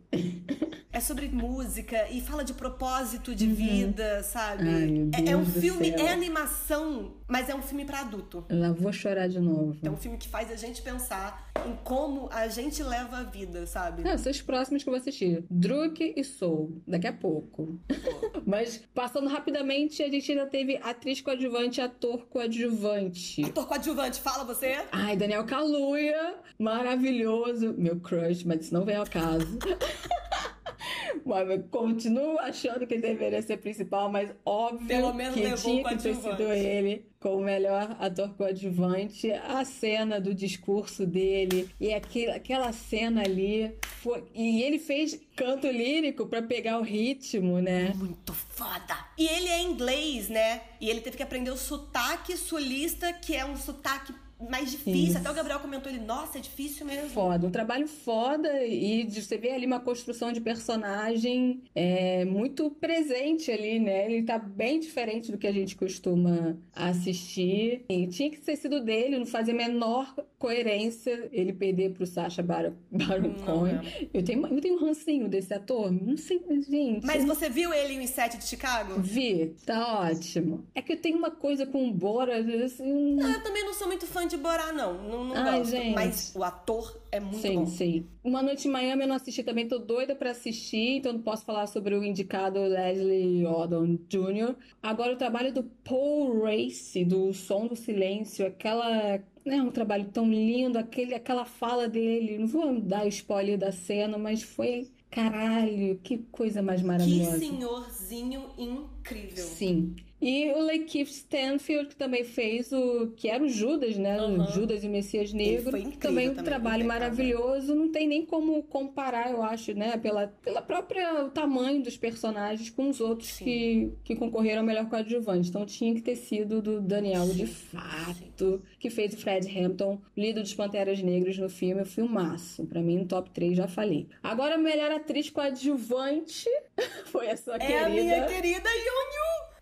[0.92, 3.54] é sobre música e fala de propósito de uhum.
[3.54, 4.68] vida, sabe?
[4.68, 8.44] Ai, é, é, um filme, é animação, mas é um filme para adulto.
[8.50, 9.78] Eu vou chorar de novo.
[9.82, 13.66] É um filme que faz a gente pensar em como a gente leva a vida,
[13.66, 14.02] sabe?
[14.02, 15.44] Não, são os próximos que eu vou assistir.
[15.50, 17.78] Druk e Soul, daqui a pouco.
[18.46, 23.44] mas passando rapidamente, a gente ainda teve atriz coadjuvante e ator coadjuvante.
[23.44, 24.76] Ator coadjuvante, fala você.
[24.92, 27.74] Ai, Daniel Kaluuya, maravilhoso.
[27.78, 29.58] Meu crush, mas isso não vem ao caso.
[31.24, 35.96] Mas continuo achando que ele deveria ser principal, mas óbvio Pelo menos que tinha que
[35.96, 39.32] ter sido ele como melhor ator coadjuvante.
[39.32, 45.66] A cena do discurso dele e aquele, aquela cena ali foi, e ele fez canto
[45.66, 47.92] lírico para pegar o ritmo, né?
[47.96, 48.96] Muito foda.
[49.18, 50.62] E ele é inglês, né?
[50.80, 55.04] E ele teve que aprender o sotaque sulista, que é um sotaque mais difícil.
[55.08, 55.18] Isso.
[55.18, 57.08] Até o Gabriel comentou ele, nossa, é difícil mesmo.
[57.10, 62.70] Foda, um trabalho foda e de você vê ali uma construção de personagem é, muito
[62.70, 64.10] presente ali, né?
[64.10, 67.84] Ele tá bem diferente do que a gente costuma assistir.
[67.88, 72.74] E tinha que ter sido dele, não fazia menor coerência ele perder pro Sacha Baron,
[72.90, 73.80] Baron Cohen.
[74.12, 77.06] Eu tenho, eu tenho um rancinho desse ator, não sei, gente.
[77.06, 79.00] Mas você viu ele em Sete de Chicago?
[79.00, 80.66] Vi, tá ótimo.
[80.74, 83.14] É que eu tenho uma coisa com o Bora, assim...
[83.16, 84.94] Não, eu também não sou muito fã de Bora, não.
[85.02, 85.70] Não, não Ai, gosto.
[85.70, 85.94] Gente.
[85.94, 87.66] Mas o ator é muito sim, bom.
[87.66, 88.06] Sim, sim.
[88.22, 91.44] Uma Noite em Miami eu não assisti também, tô doida pra assistir, então não posso
[91.44, 94.54] falar sobre o indicado Leslie Odom Jr.
[94.82, 100.28] Agora o trabalho do Paul Race, do Som do Silêncio, aquela é um trabalho tão
[100.28, 102.38] lindo, aquele, aquela fala dele.
[102.38, 107.38] Não vou dar spoiler da cena, mas foi caralho, que coisa mais maravilhosa.
[107.38, 109.44] Que senhorzinho incrível.
[109.44, 109.94] Sim.
[110.20, 113.08] E o Lakeith Stanfield, que também fez o.
[113.16, 114.20] que era o Judas, né?
[114.20, 114.42] Uhum.
[114.42, 115.70] O Judas e o Messias Negro.
[115.70, 117.74] Foi também um também, trabalho maravilhoso.
[117.74, 119.96] Não tem nem como comparar, eu acho, né?
[119.98, 124.88] Pela, pela própria o tamanho dos personagens com os outros que, que concorreram ao melhor
[124.88, 125.50] coadjuvante.
[125.50, 130.00] Então tinha que ter sido do Daniel sim, de fato, que fez o Fred Hampton,
[130.16, 131.82] líder dos Panteras Negras no filme.
[131.82, 132.64] O filmaço.
[132.66, 134.08] Pra mim, no top 3 já falei.
[134.22, 136.48] Agora, melhor atriz coadjuvante
[137.06, 137.78] foi a sua é querida.
[137.78, 139.15] É a minha querida Yun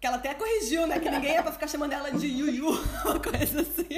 [0.05, 1.01] que ela até corrigiu, né?
[1.01, 2.69] Que ninguém é pra ficar chamando ela de Yuyu,
[3.07, 3.89] uma coisa assim.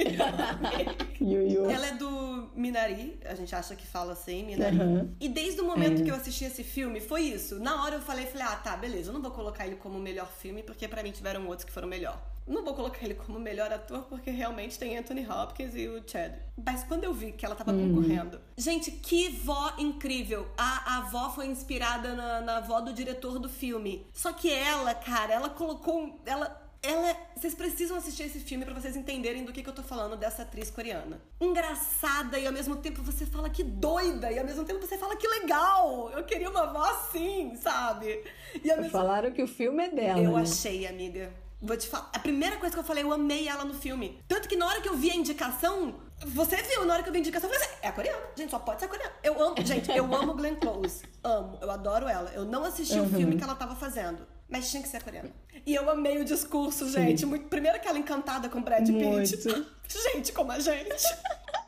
[1.19, 1.69] Yuyu.
[1.69, 4.77] Ela é do Minari, a gente acha que fala assim, Minari.
[4.77, 5.13] Uhum.
[5.19, 6.05] E desde o momento é.
[6.05, 7.59] que eu assisti esse filme, foi isso.
[7.59, 10.01] Na hora eu falei, falei, ah, tá, beleza, eu não vou colocar ele como o
[10.01, 12.17] melhor filme, porque para mim tiveram outros que foram melhor.
[12.47, 16.33] Não vou colocar ele como melhor ator, porque realmente tem Anthony Hopkins e o Chad.
[16.65, 17.95] Mas quando eu vi que ela tava uhum.
[17.95, 18.39] concorrendo.
[18.55, 20.47] Gente, que vó incrível!
[20.57, 24.05] A, a avó foi inspirada na, na avó do diretor do filme.
[24.13, 26.19] Só que ela, cara, ela colocou.
[26.25, 29.83] Ela ela, vocês precisam assistir esse filme para vocês entenderem do que, que eu tô
[29.83, 31.19] falando dessa atriz coreana.
[31.41, 35.15] Engraçada e ao mesmo tempo você fala que doida e ao mesmo tempo você fala
[35.15, 36.11] que legal.
[36.11, 38.23] Eu queria uma voz assim, sabe?
[38.55, 38.89] E mesmo...
[38.89, 40.19] Falaram que o filme é dela.
[40.21, 40.41] Eu né?
[40.41, 41.33] achei, amiga.
[41.61, 42.09] Vou te falar.
[42.13, 44.23] A primeira coisa que eu falei, eu amei ela no filme.
[44.27, 45.95] Tanto que na hora que eu vi a indicação,
[46.25, 48.23] você viu, na hora que eu vi a indicação, eu falei assim, é coreana.
[48.35, 49.11] Gente, só pode ser coreana.
[49.23, 51.03] Eu amo, gente, eu amo Glenn Close.
[51.23, 52.31] Amo, eu adoro ela.
[52.31, 53.05] Eu não assisti uhum.
[53.05, 54.25] o filme que ela tava fazendo.
[54.47, 55.29] Mas tinha que ser coreana.
[55.65, 56.91] E eu amei o discurso, Sim.
[56.91, 57.25] gente.
[57.25, 59.03] Muito, primeiro aquela encantada com Brad Pitt.
[59.03, 59.77] Muito.
[59.87, 60.85] Gente, como a gente.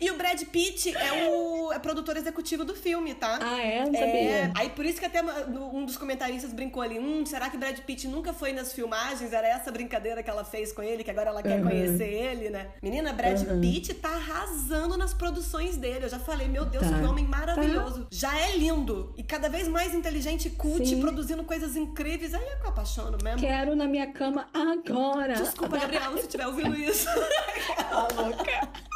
[0.00, 3.38] E o Brad Pitt é o é produtor executivo do filme, tá?
[3.40, 3.84] Ah, é?
[3.84, 4.06] Não sabia.
[4.06, 7.78] É, aí por isso que até um dos comentaristas brincou ali: hum, será que Brad
[7.80, 9.32] Pitt nunca foi nas filmagens?
[9.32, 11.68] Era essa brincadeira que ela fez com ele, que agora ela quer uhum.
[11.68, 12.68] conhecer ele, né?
[12.82, 13.60] Menina, Brad uhum.
[13.60, 16.04] Pitt tá arrasando nas produções dele.
[16.04, 16.98] Eu já falei, meu Deus, tá.
[16.98, 18.02] que homem maravilhoso.
[18.02, 18.08] Tá.
[18.10, 19.12] Já é lindo.
[19.16, 21.00] E cada vez mais inteligente, cult, Sim.
[21.00, 22.34] produzindo coisas incríveis.
[22.34, 23.40] Aí eu apaixono mesmo.
[23.40, 25.34] Quero na minha cama agora.
[25.34, 27.08] Desculpa, Gabriela, se estiver ouvindo isso.
[27.76, 28.95] tá louca.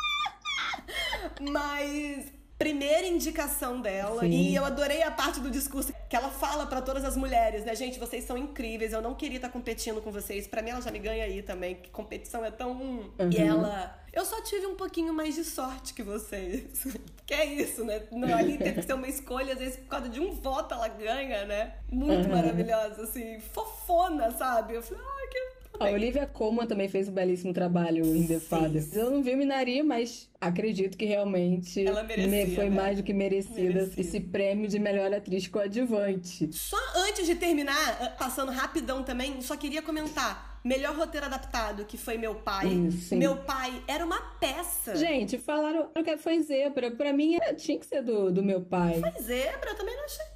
[1.41, 4.29] Mas primeira indicação dela Sim.
[4.29, 7.75] e eu adorei a parte do discurso que ela fala para todas as mulheres, né,
[7.75, 10.47] gente, vocês são incríveis, eu não queria estar competindo com vocês.
[10.47, 13.31] Para mim ela já me ganha aí também, que competição é tão uhum.
[13.33, 16.85] e ela eu só tive um pouquinho mais de sorte que vocês.
[17.25, 18.03] que é isso, né?
[18.11, 20.89] Não, ali teve que ser uma escolha, às vezes por causa de um voto ela
[20.89, 21.77] ganha, né?
[21.89, 22.35] Muito uhum.
[22.35, 24.75] maravilhosa, assim, fofona, sabe?
[24.75, 25.39] Eu falei, ai, que
[25.81, 28.85] a Olivia Colman também fez um belíssimo trabalho em The Father.
[28.93, 32.77] Eu não vi Minari, mas acredito que realmente Ela merecia, foi né?
[32.77, 34.01] mais do que merecida merecia.
[34.01, 36.53] esse prêmio de melhor atriz coadjuvante.
[36.53, 36.77] Só
[37.09, 40.61] antes de terminar, ah, passando rapidão também, só queria comentar.
[40.63, 42.69] Melhor roteiro adaptado, que foi Meu Pai.
[42.91, 43.17] Sim.
[43.17, 44.95] Meu Pai era uma peça.
[44.95, 46.91] Gente, falaram que foi Zebra.
[46.91, 49.01] Pra mim, tinha que ser do, do Meu Pai.
[49.01, 50.27] Foi Zebra, eu também não achei.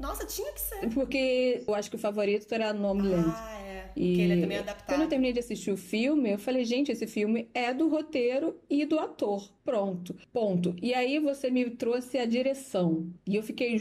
[0.00, 0.88] Nossa, tinha que ser.
[0.94, 3.28] Porque eu acho que o favorito era Nomeland.
[3.28, 3.90] Ah, é.
[3.94, 4.86] E que ele é também adaptado.
[4.86, 8.58] Quando eu terminei de assistir o filme, eu falei, gente, esse filme é do roteiro
[8.68, 9.46] e do ator.
[9.62, 10.16] Pronto.
[10.32, 10.74] Ponto.
[10.80, 13.12] E aí você me trouxe a direção.
[13.26, 13.78] E eu fiquei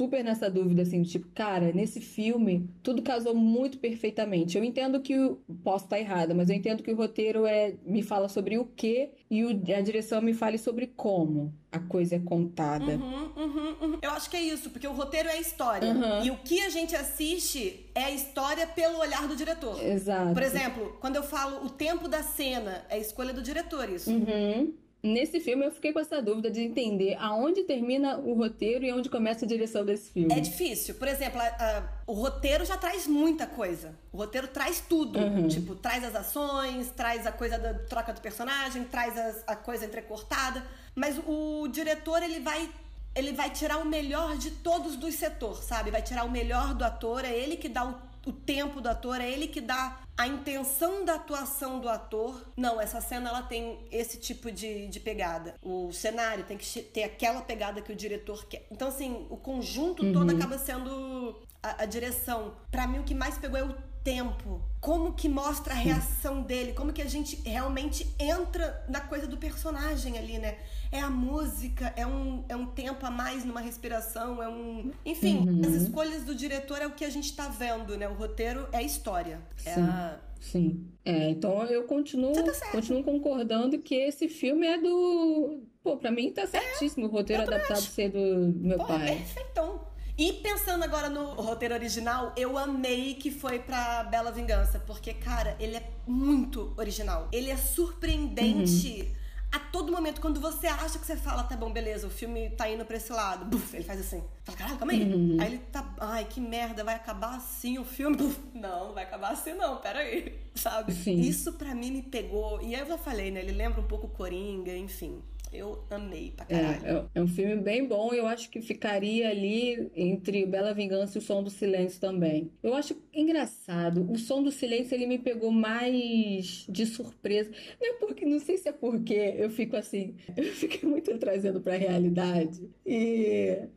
[0.00, 4.56] super nessa dúvida, assim, tipo, cara, nesse filme tudo casou muito perfeitamente.
[4.56, 5.38] Eu entendo que o.
[5.62, 9.10] Posso estar errada, mas eu entendo que o roteiro é me fala sobre o que
[9.30, 12.92] e o, a direção me fale sobre como a coisa é contada.
[12.92, 13.98] Uhum, uhum, uhum.
[14.00, 15.92] Eu acho que é isso, porque o roteiro é a história.
[15.92, 16.24] Uhum.
[16.24, 19.82] E o que a gente assiste é a história pelo olhar do diretor.
[19.84, 20.32] Exato.
[20.32, 24.10] Por exemplo, quando eu falo o tempo da cena, é a escolha do diretor, isso.
[24.10, 24.72] Uhum.
[25.02, 29.08] Nesse filme eu fiquei com essa dúvida de entender aonde termina o roteiro e onde
[29.08, 30.32] começa a direção desse filme.
[30.32, 30.94] É difícil.
[30.96, 33.94] Por exemplo, a, a, o roteiro já traz muita coisa.
[34.12, 35.18] O roteiro traz tudo.
[35.18, 35.48] Uhum.
[35.48, 39.86] Tipo, traz as ações, traz a coisa da troca do personagem, traz as, a coisa
[39.86, 40.62] entrecortada.
[40.94, 42.68] Mas o diretor, ele vai
[43.14, 45.90] ele vai tirar o melhor de todos dos setores, sabe?
[45.90, 49.20] Vai tirar o melhor do ator, é ele que dá o o tempo do ator,
[49.20, 52.52] é ele que dá a intenção da atuação do ator.
[52.56, 55.54] Não, essa cena ela tem esse tipo de, de pegada.
[55.62, 58.66] O cenário tem que ter aquela pegada que o diretor quer.
[58.70, 60.12] Então, assim, o conjunto uhum.
[60.12, 62.54] todo acaba sendo a, a direção.
[62.70, 64.60] Para mim, o que mais pegou é o tempo.
[64.80, 69.36] Como que mostra a reação dele, como que a gente realmente entra na coisa do
[69.36, 70.56] personagem ali, né?
[70.90, 74.90] É a música, é um, é um tempo a mais numa respiração, é um.
[75.04, 75.60] Enfim, uhum.
[75.64, 78.08] as escolhas do diretor é o que a gente tá vendo, né?
[78.08, 79.40] O roteiro é história.
[79.64, 79.80] É Sim.
[79.82, 80.18] A...
[80.40, 80.86] Sim.
[81.04, 85.60] É, então eu continuo, tá continuo concordando que esse filme é do.
[85.82, 87.90] Pô, pra mim tá certíssimo é, o roteiro adaptado acho.
[87.90, 89.10] ser do meu Pô, pai.
[89.10, 89.80] É perfeitão.
[90.16, 95.56] E pensando agora no roteiro original, eu amei que foi pra Bela Vingança, porque, cara,
[95.58, 97.28] ele é muito original.
[97.32, 99.02] Ele é surpreendente.
[99.02, 99.20] Uhum.
[99.52, 102.68] A todo momento, quando você acha que você fala, tá bom, beleza, o filme tá
[102.70, 104.22] indo pra esse lado, buf, ele faz assim.
[104.44, 105.02] Fala, caralho, calma aí.
[105.02, 105.38] Uhum.
[105.40, 108.16] Aí ele tá, ai, que merda, vai acabar assim o filme?
[108.16, 110.92] Buf, não, não vai acabar assim não, peraí, sabe?
[110.92, 111.20] Sim.
[111.20, 112.62] Isso pra mim me pegou.
[112.62, 115.20] E aí eu já falei, né, ele lembra um pouco Coringa, enfim.
[115.52, 117.10] Eu amei pra é, caralho.
[117.14, 118.12] É, é um filme bem bom.
[118.12, 122.50] Eu acho que ficaria ali entre Bela Vingança e O Som do Silêncio também.
[122.62, 124.10] Eu acho engraçado.
[124.10, 127.50] O Som do Silêncio ele me pegou mais de surpresa.
[127.80, 130.14] Não é porque, não sei se é porque eu fico assim.
[130.36, 132.70] Eu fiquei muito trazendo pra realidade.
[132.86, 133.68] E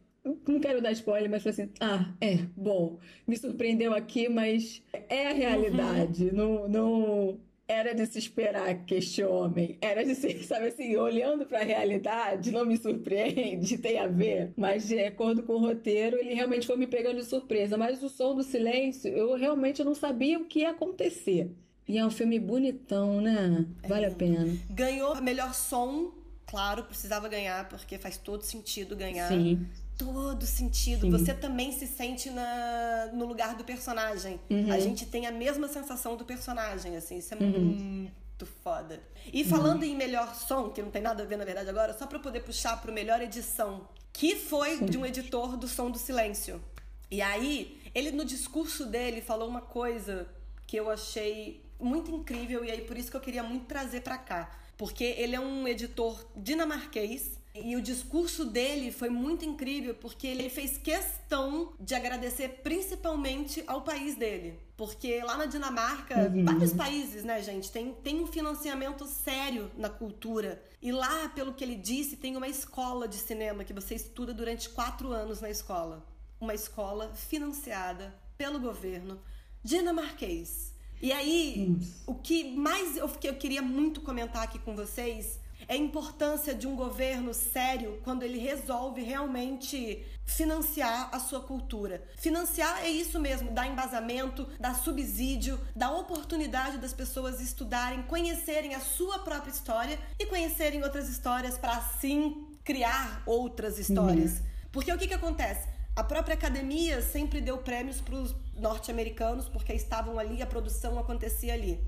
[0.47, 5.28] não quero dar spoiler, mas foi assim, ah, é, bom, me surpreendeu aqui, mas é
[5.28, 6.26] a realidade.
[6.30, 6.34] Uhum.
[6.34, 11.45] Não, não, era de se esperar que este homem, era de se, sabe assim, olhando
[11.45, 16.18] para a realidade, não me surpreende, tem a ver, mas de acordo com o roteiro,
[16.18, 17.78] ele realmente foi me pegando de surpresa.
[17.78, 21.51] Mas o som do silêncio, eu realmente não sabia o que ia acontecer.
[21.88, 23.66] E é um filme bonitão, né?
[23.88, 24.07] Vale é.
[24.07, 24.57] a pena.
[24.70, 26.14] Ganhou melhor som,
[26.45, 29.28] claro, precisava ganhar, porque faz todo sentido ganhar.
[29.28, 29.66] Sim
[29.98, 31.02] todo sentido.
[31.02, 31.12] Sim.
[31.12, 34.39] Você também se sente na, no lugar do personagem.
[34.50, 34.72] Uhum.
[34.72, 37.18] A gente tem a mesma sensação do personagem, assim.
[37.18, 37.50] Isso é uhum.
[37.50, 39.02] muito foda.
[39.32, 39.89] E falando uhum.
[39.89, 42.41] em melhor som, que não tem nada a ver na verdade agora, só para poder
[42.41, 44.86] puxar pro melhor edição, que foi Sim.
[44.86, 46.62] de um editor do Som do Silêncio.
[47.10, 50.28] E aí, ele no discurso dele falou uma coisa
[50.66, 54.18] que eu achei muito incrível e aí por isso que eu queria muito trazer para
[54.18, 60.26] cá, porque ele é um editor dinamarquês e o discurso dele foi muito incrível porque
[60.26, 64.60] ele fez questão de agradecer principalmente ao país dele.
[64.76, 66.45] Porque lá na Dinamarca, uhum.
[66.45, 70.64] vários países, né, gente, tem, tem um financiamento sério na cultura.
[70.82, 74.68] E lá, pelo que ele disse, tem uma escola de cinema que você estuda durante
[74.70, 76.04] quatro anos na escola.
[76.41, 79.22] Uma escola financiada pelo governo
[79.64, 80.74] dinamarquês.
[80.99, 81.78] E aí,
[82.08, 86.68] o que mais eu, eu queria muito comentar aqui com vocês é a importância de
[86.68, 92.03] um governo sério quando ele resolve realmente financiar a sua cultura.
[92.18, 98.80] Financiar é isso mesmo, dar embasamento, dar subsídio, dar oportunidade das pessoas estudarem, conhecerem a
[98.80, 104.39] sua própria história e conhecerem outras histórias para assim criar outras histórias.
[104.39, 104.45] Uhum.
[104.72, 105.68] Porque o que, que acontece?
[105.95, 111.53] A própria academia sempre deu prêmios para os norte-americanos porque estavam ali, a produção acontecia
[111.53, 111.80] ali.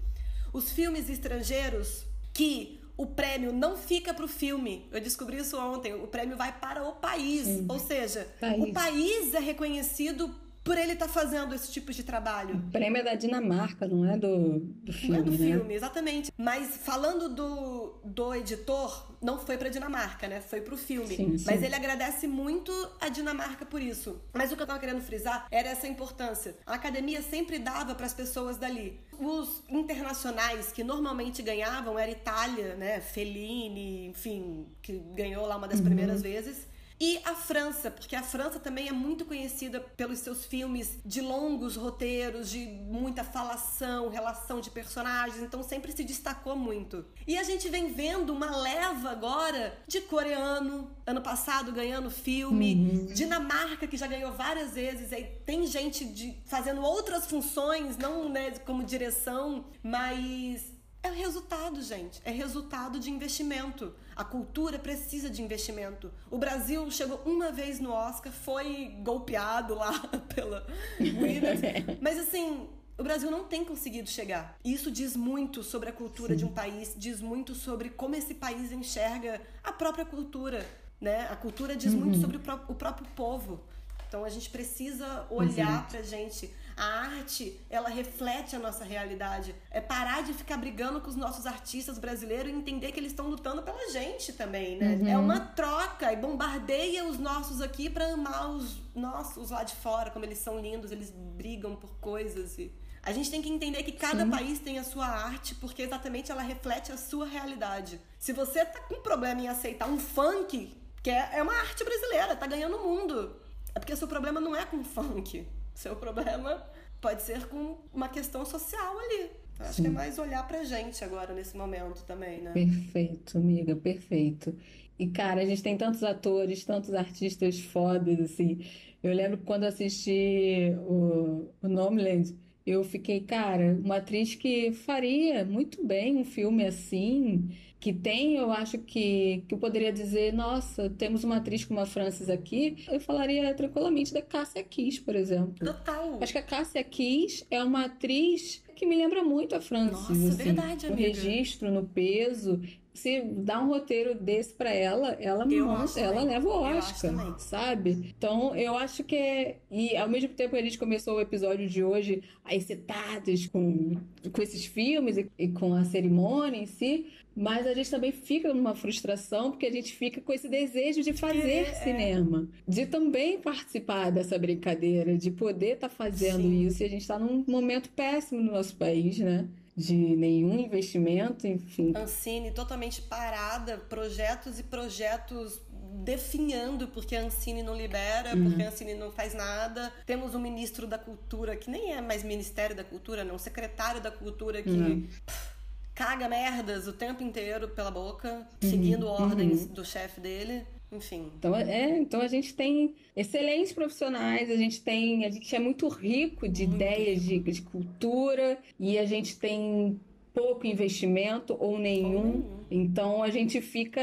[0.53, 4.87] Os filmes estrangeiros que o prêmio não fica para o filme.
[4.91, 5.93] Eu descobri isso ontem.
[5.93, 7.45] O prêmio vai para o país.
[7.45, 7.65] Sim.
[7.67, 8.63] Ou seja, país.
[8.63, 10.33] o país é reconhecido
[10.65, 12.55] por ele estar tá fazendo esse tipo de trabalho.
[12.55, 15.15] O prêmio é da Dinamarca, não é do, do filme.
[15.15, 15.37] Não é do né?
[15.37, 16.31] filme, exatamente.
[16.35, 20.41] Mas falando do, do editor, não foi pra Dinamarca, né?
[20.41, 21.15] Foi pro filme.
[21.15, 21.45] Sim, sim.
[21.45, 24.19] Mas ele agradece muito a Dinamarca por isso.
[24.33, 26.55] Mas o que eu tava querendo frisar era essa importância.
[26.65, 28.99] A academia sempre dava para as pessoas dali.
[29.19, 32.99] Os internacionais que normalmente ganhavam era Itália, né?
[33.01, 35.85] Fellini, enfim, que ganhou lá uma das uhum.
[35.85, 36.73] primeiras vezes.
[36.99, 41.75] E a França, porque a França também é muito conhecida pelos seus filmes de longos
[41.75, 47.05] roteiros, de muita falação, relação de personagens, então sempre se destacou muito.
[47.27, 53.05] E a gente vem vendo uma leva agora de coreano, ano passado ganhando filme, uhum.
[53.07, 58.51] Dinamarca que já ganhou várias vezes, aí tem gente de, fazendo outras funções, não né,
[58.65, 60.74] como direção, mas
[61.07, 62.21] é resultado, gente.
[62.25, 63.93] É resultado de investimento.
[64.15, 66.11] A cultura precisa de investimento.
[66.31, 69.91] O Brasil chegou uma vez no Oscar, foi golpeado lá
[70.33, 70.65] pela
[70.99, 71.61] Williams.
[72.01, 74.57] Mas assim, o Brasil não tem conseguido chegar.
[74.63, 76.39] Isso diz muito sobre a cultura Sim.
[76.39, 80.65] de um país, diz muito sobre como esse país enxerga a própria cultura.
[80.99, 81.27] Né?
[81.29, 81.99] A cultura diz uhum.
[81.99, 83.61] muito sobre o, pró o próprio povo.
[84.07, 85.91] Então a gente precisa olhar Exato.
[85.91, 86.53] pra gente.
[86.77, 89.55] A arte, ela reflete a nossa realidade.
[89.71, 93.27] É parar de ficar brigando com os nossos artistas brasileiros e entender que eles estão
[93.27, 94.95] lutando pela gente também, né?
[94.95, 95.07] Uhum.
[95.07, 100.11] É uma troca e bombardeia os nossos aqui para amar os nossos lá de fora,
[100.11, 102.73] como eles são lindos, eles brigam por coisas e
[103.05, 104.31] a gente tem que entender que cada Sim.
[104.31, 108.01] país tem a sua arte, porque exatamente ela reflete a sua realidade.
[108.17, 112.35] Se você tá com problema em aceitar um funk, que é, é uma arte brasileira,
[112.35, 113.39] tá ganhando o mundo.
[113.75, 115.47] É porque seu problema não é com funk.
[115.75, 116.63] Seu problema
[116.99, 119.29] pode ser com uma questão social ali.
[119.59, 122.51] Eu acho que é mais olhar pra gente agora nesse momento também, né?
[122.51, 124.55] Perfeito, amiga, perfeito.
[124.97, 128.65] E, cara, a gente tem tantos atores, tantos artistas fodas, assim.
[129.03, 135.85] Eu lembro quando assisti o, o Nomeland, eu fiquei, cara, uma atriz que faria muito
[135.85, 137.49] bem um filme assim,
[137.85, 141.85] que tem, eu acho que, que eu poderia dizer, nossa, temos uma atriz como a
[141.85, 145.63] Francis aqui, eu falaria tranquilamente da Cássia Kiss, por exemplo.
[145.63, 146.17] Total.
[146.19, 150.09] Acho que a Cássia Kiss é uma atriz que me lembra muito a Francis.
[150.09, 150.89] Nossa, assim, verdade, amiga.
[150.89, 152.59] No registro, no peso
[152.95, 158.13] se dá um roteiro desse para ela, ela monta, ela leva o Oscar, sabe?
[158.17, 159.57] Então eu acho que é.
[159.69, 163.97] E ao mesmo tempo a gente começou o episódio de hoje excitados com,
[164.31, 168.53] com esses filmes e, e com a cerimônia em si, mas a gente também fica
[168.53, 172.71] numa frustração porque a gente fica com esse desejo de fazer é, cinema, é.
[172.71, 176.65] de também participar dessa brincadeira, de poder estar tá fazendo Sim.
[176.65, 176.81] isso.
[176.81, 179.49] E a gente está num momento péssimo no nosso país, né?
[179.75, 181.93] De nenhum investimento, enfim.
[181.95, 185.61] Ancine totalmente parada, projetos e projetos
[186.03, 188.45] definhando porque a Ancine não libera, uhum.
[188.45, 189.91] porque a Ancine não faz nada.
[190.05, 194.11] Temos um ministro da cultura que nem é mais Ministério da Cultura, não, secretário da
[194.11, 195.01] cultura que uhum.
[195.25, 195.55] pff,
[195.93, 198.69] caga merdas o tempo inteiro pela boca, uhum.
[198.69, 199.73] seguindo ordens uhum.
[199.73, 201.31] do chefe dele enfim.
[201.37, 205.87] Então, é, então a gente tem excelentes profissionais, a gente tem, a gente é muito
[205.87, 209.99] rico de muito ideias de, de cultura e a gente tem
[210.35, 212.43] pouco investimento ou nenhum.
[212.69, 214.01] Então a gente fica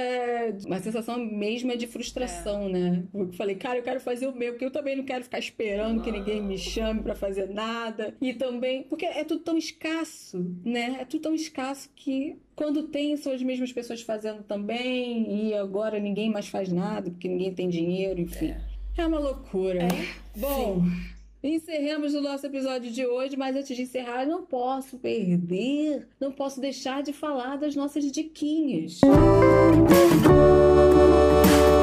[0.65, 2.69] uma sensação mesmo de frustração, é.
[2.71, 3.05] né?
[3.13, 6.01] Eu falei, cara, eu quero fazer o meu, porque eu também não quero ficar esperando
[6.01, 8.15] que ninguém me chame para fazer nada.
[8.21, 10.97] E também, porque é tudo tão escasso, né?
[11.01, 15.99] É tudo tão escasso que quando tem são as mesmas pessoas fazendo também e agora
[15.99, 18.55] ninguém mais faz nada porque ninguém tem dinheiro, enfim.
[18.97, 19.83] É, é uma loucura.
[19.83, 20.39] É.
[20.39, 21.13] Bom, Sim.
[21.43, 26.61] Encerramos o nosso episódio de hoje, mas antes de encerrar, não posso perder, não posso
[26.61, 29.01] deixar de falar das nossas diquinhas.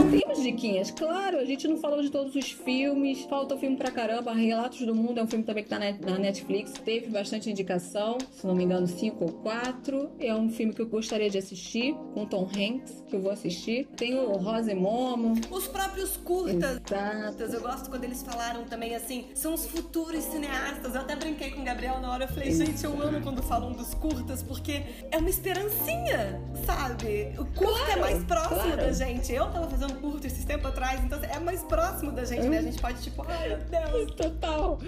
[0.09, 4.33] Temos diquinhas, claro, a gente não falou de todos os filmes, falta filme pra caramba.
[4.33, 8.45] Relatos do Mundo é um filme também que tá na Netflix, teve bastante indicação, se
[8.45, 10.11] não me engano, 5 ou 4.
[10.19, 13.87] É um filme que eu gostaria de assistir, com Tom Hanks, que eu vou assistir.
[13.95, 15.33] Tem o Rosa e Momo.
[15.51, 16.79] Os próprios curtas.
[16.85, 17.43] Exato.
[17.43, 20.95] Eu gosto quando eles falaram também assim, são os futuros cineastas.
[20.95, 23.71] Eu até brinquei com o Gabriel na hora, eu falei, gente, eu amo quando falam
[23.73, 27.33] dos curtas, porque é uma esperancinha, sabe?
[27.37, 28.77] O curta é claro, é mais próximo claro.
[28.77, 29.33] da gente.
[29.33, 32.59] Eu tava fazendo curto esses tempos atrás, então é mais próximo da gente, né?
[32.59, 34.11] A gente pode, tipo, ai meu Deus.
[34.15, 34.79] Total.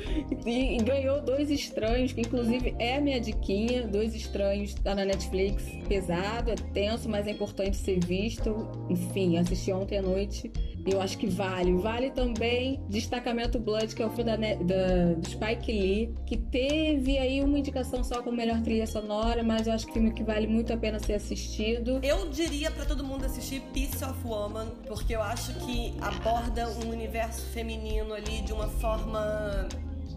[0.45, 3.88] E, e, ganhou Dois Estranhos, que inclusive é a minha diquinha.
[3.88, 5.64] Dois Estranhos tá na Netflix.
[5.88, 8.68] Pesado, é tenso, mas é importante ser visto.
[8.89, 10.51] Enfim, assisti ontem à noite.
[10.86, 11.74] Eu acho que vale.
[11.74, 17.18] Vale também Destacamento Blood, que é o filme da, da, do Spike Lee, que teve
[17.18, 20.24] aí uma indicação só como melhor trilha sonora, mas eu acho que é filme que
[20.24, 21.99] vale muito a pena ser assistido.
[22.01, 26.89] Eu diria para todo mundo assistir Piece of Woman, porque eu acho que aborda um
[26.89, 29.68] universo feminino ali de uma forma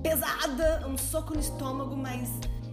[0.03, 2.31] pesada, um soco no estômago, mas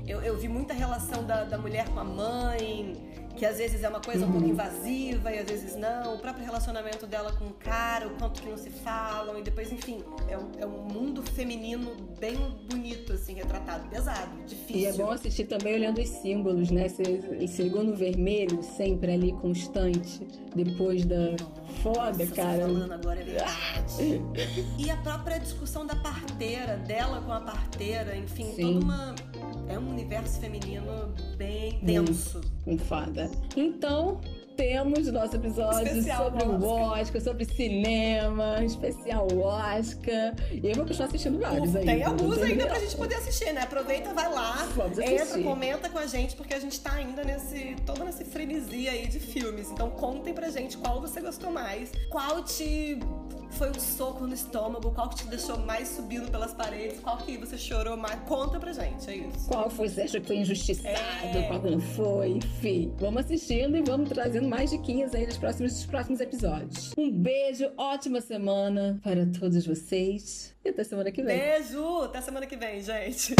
[0.08, 3.90] eu, eu vi muita relação da, da mulher com a mãe que às vezes é
[3.90, 4.52] uma coisa um pouco uhum.
[4.52, 8.50] invasiva e às vezes não, o próprio relacionamento dela com o cara, o quanto que
[8.50, 12.36] não se falam, e depois, enfim, é um, é um mundo feminino bem
[12.70, 14.82] bonito, assim, retratado, pesado, difícil.
[14.82, 16.86] E é bom assistir também olhando os símbolos, né?
[16.86, 20.20] Esse, segundo vermelho, sempre ali constante,
[20.56, 21.36] depois da.
[21.82, 22.60] Foda, Nossa, cara.
[22.62, 24.22] falando agora é verdade.
[24.78, 28.74] e a própria discussão da parteira, dela com a parteira, enfim, Sim.
[28.74, 29.16] toda uma
[29.68, 32.42] é um universo feminino bem denso.
[32.64, 33.30] Com fada.
[33.56, 34.22] Então,
[34.62, 40.36] temos nosso episódio especial sobre o Oscar, sobre cinema, especial Oscar.
[40.52, 41.84] E eu vou continuar assistindo vários aí.
[41.84, 43.62] Tem alguns ainda pra gente poder assistir, né?
[43.62, 44.68] Aproveita, vai lá,
[45.04, 47.76] entra, comenta com a gente, porque a gente tá ainda nesse.
[47.88, 49.72] toda nesse frenesi aí de filmes.
[49.72, 53.00] Então contem pra gente qual você gostou mais, qual te
[53.52, 54.92] foi um soco no estômago?
[54.92, 57.00] Qual que te deixou mais subindo pelas paredes?
[57.00, 58.20] Qual que você chorou mais?
[58.22, 59.48] Conta pra gente, é isso.
[59.48, 60.88] Qual foi, você acha que foi injustiçado?
[60.88, 61.48] É...
[61.48, 62.30] Qual não foi?
[62.30, 66.92] Enfim, vamos assistindo e vamos trazendo mais diquinhas aí nos próximos, nos próximos episódios.
[66.98, 71.38] Um beijo, ótima semana para todos vocês e até semana que vem.
[71.38, 72.02] Beijo!
[72.02, 73.36] Até semana que vem, gente.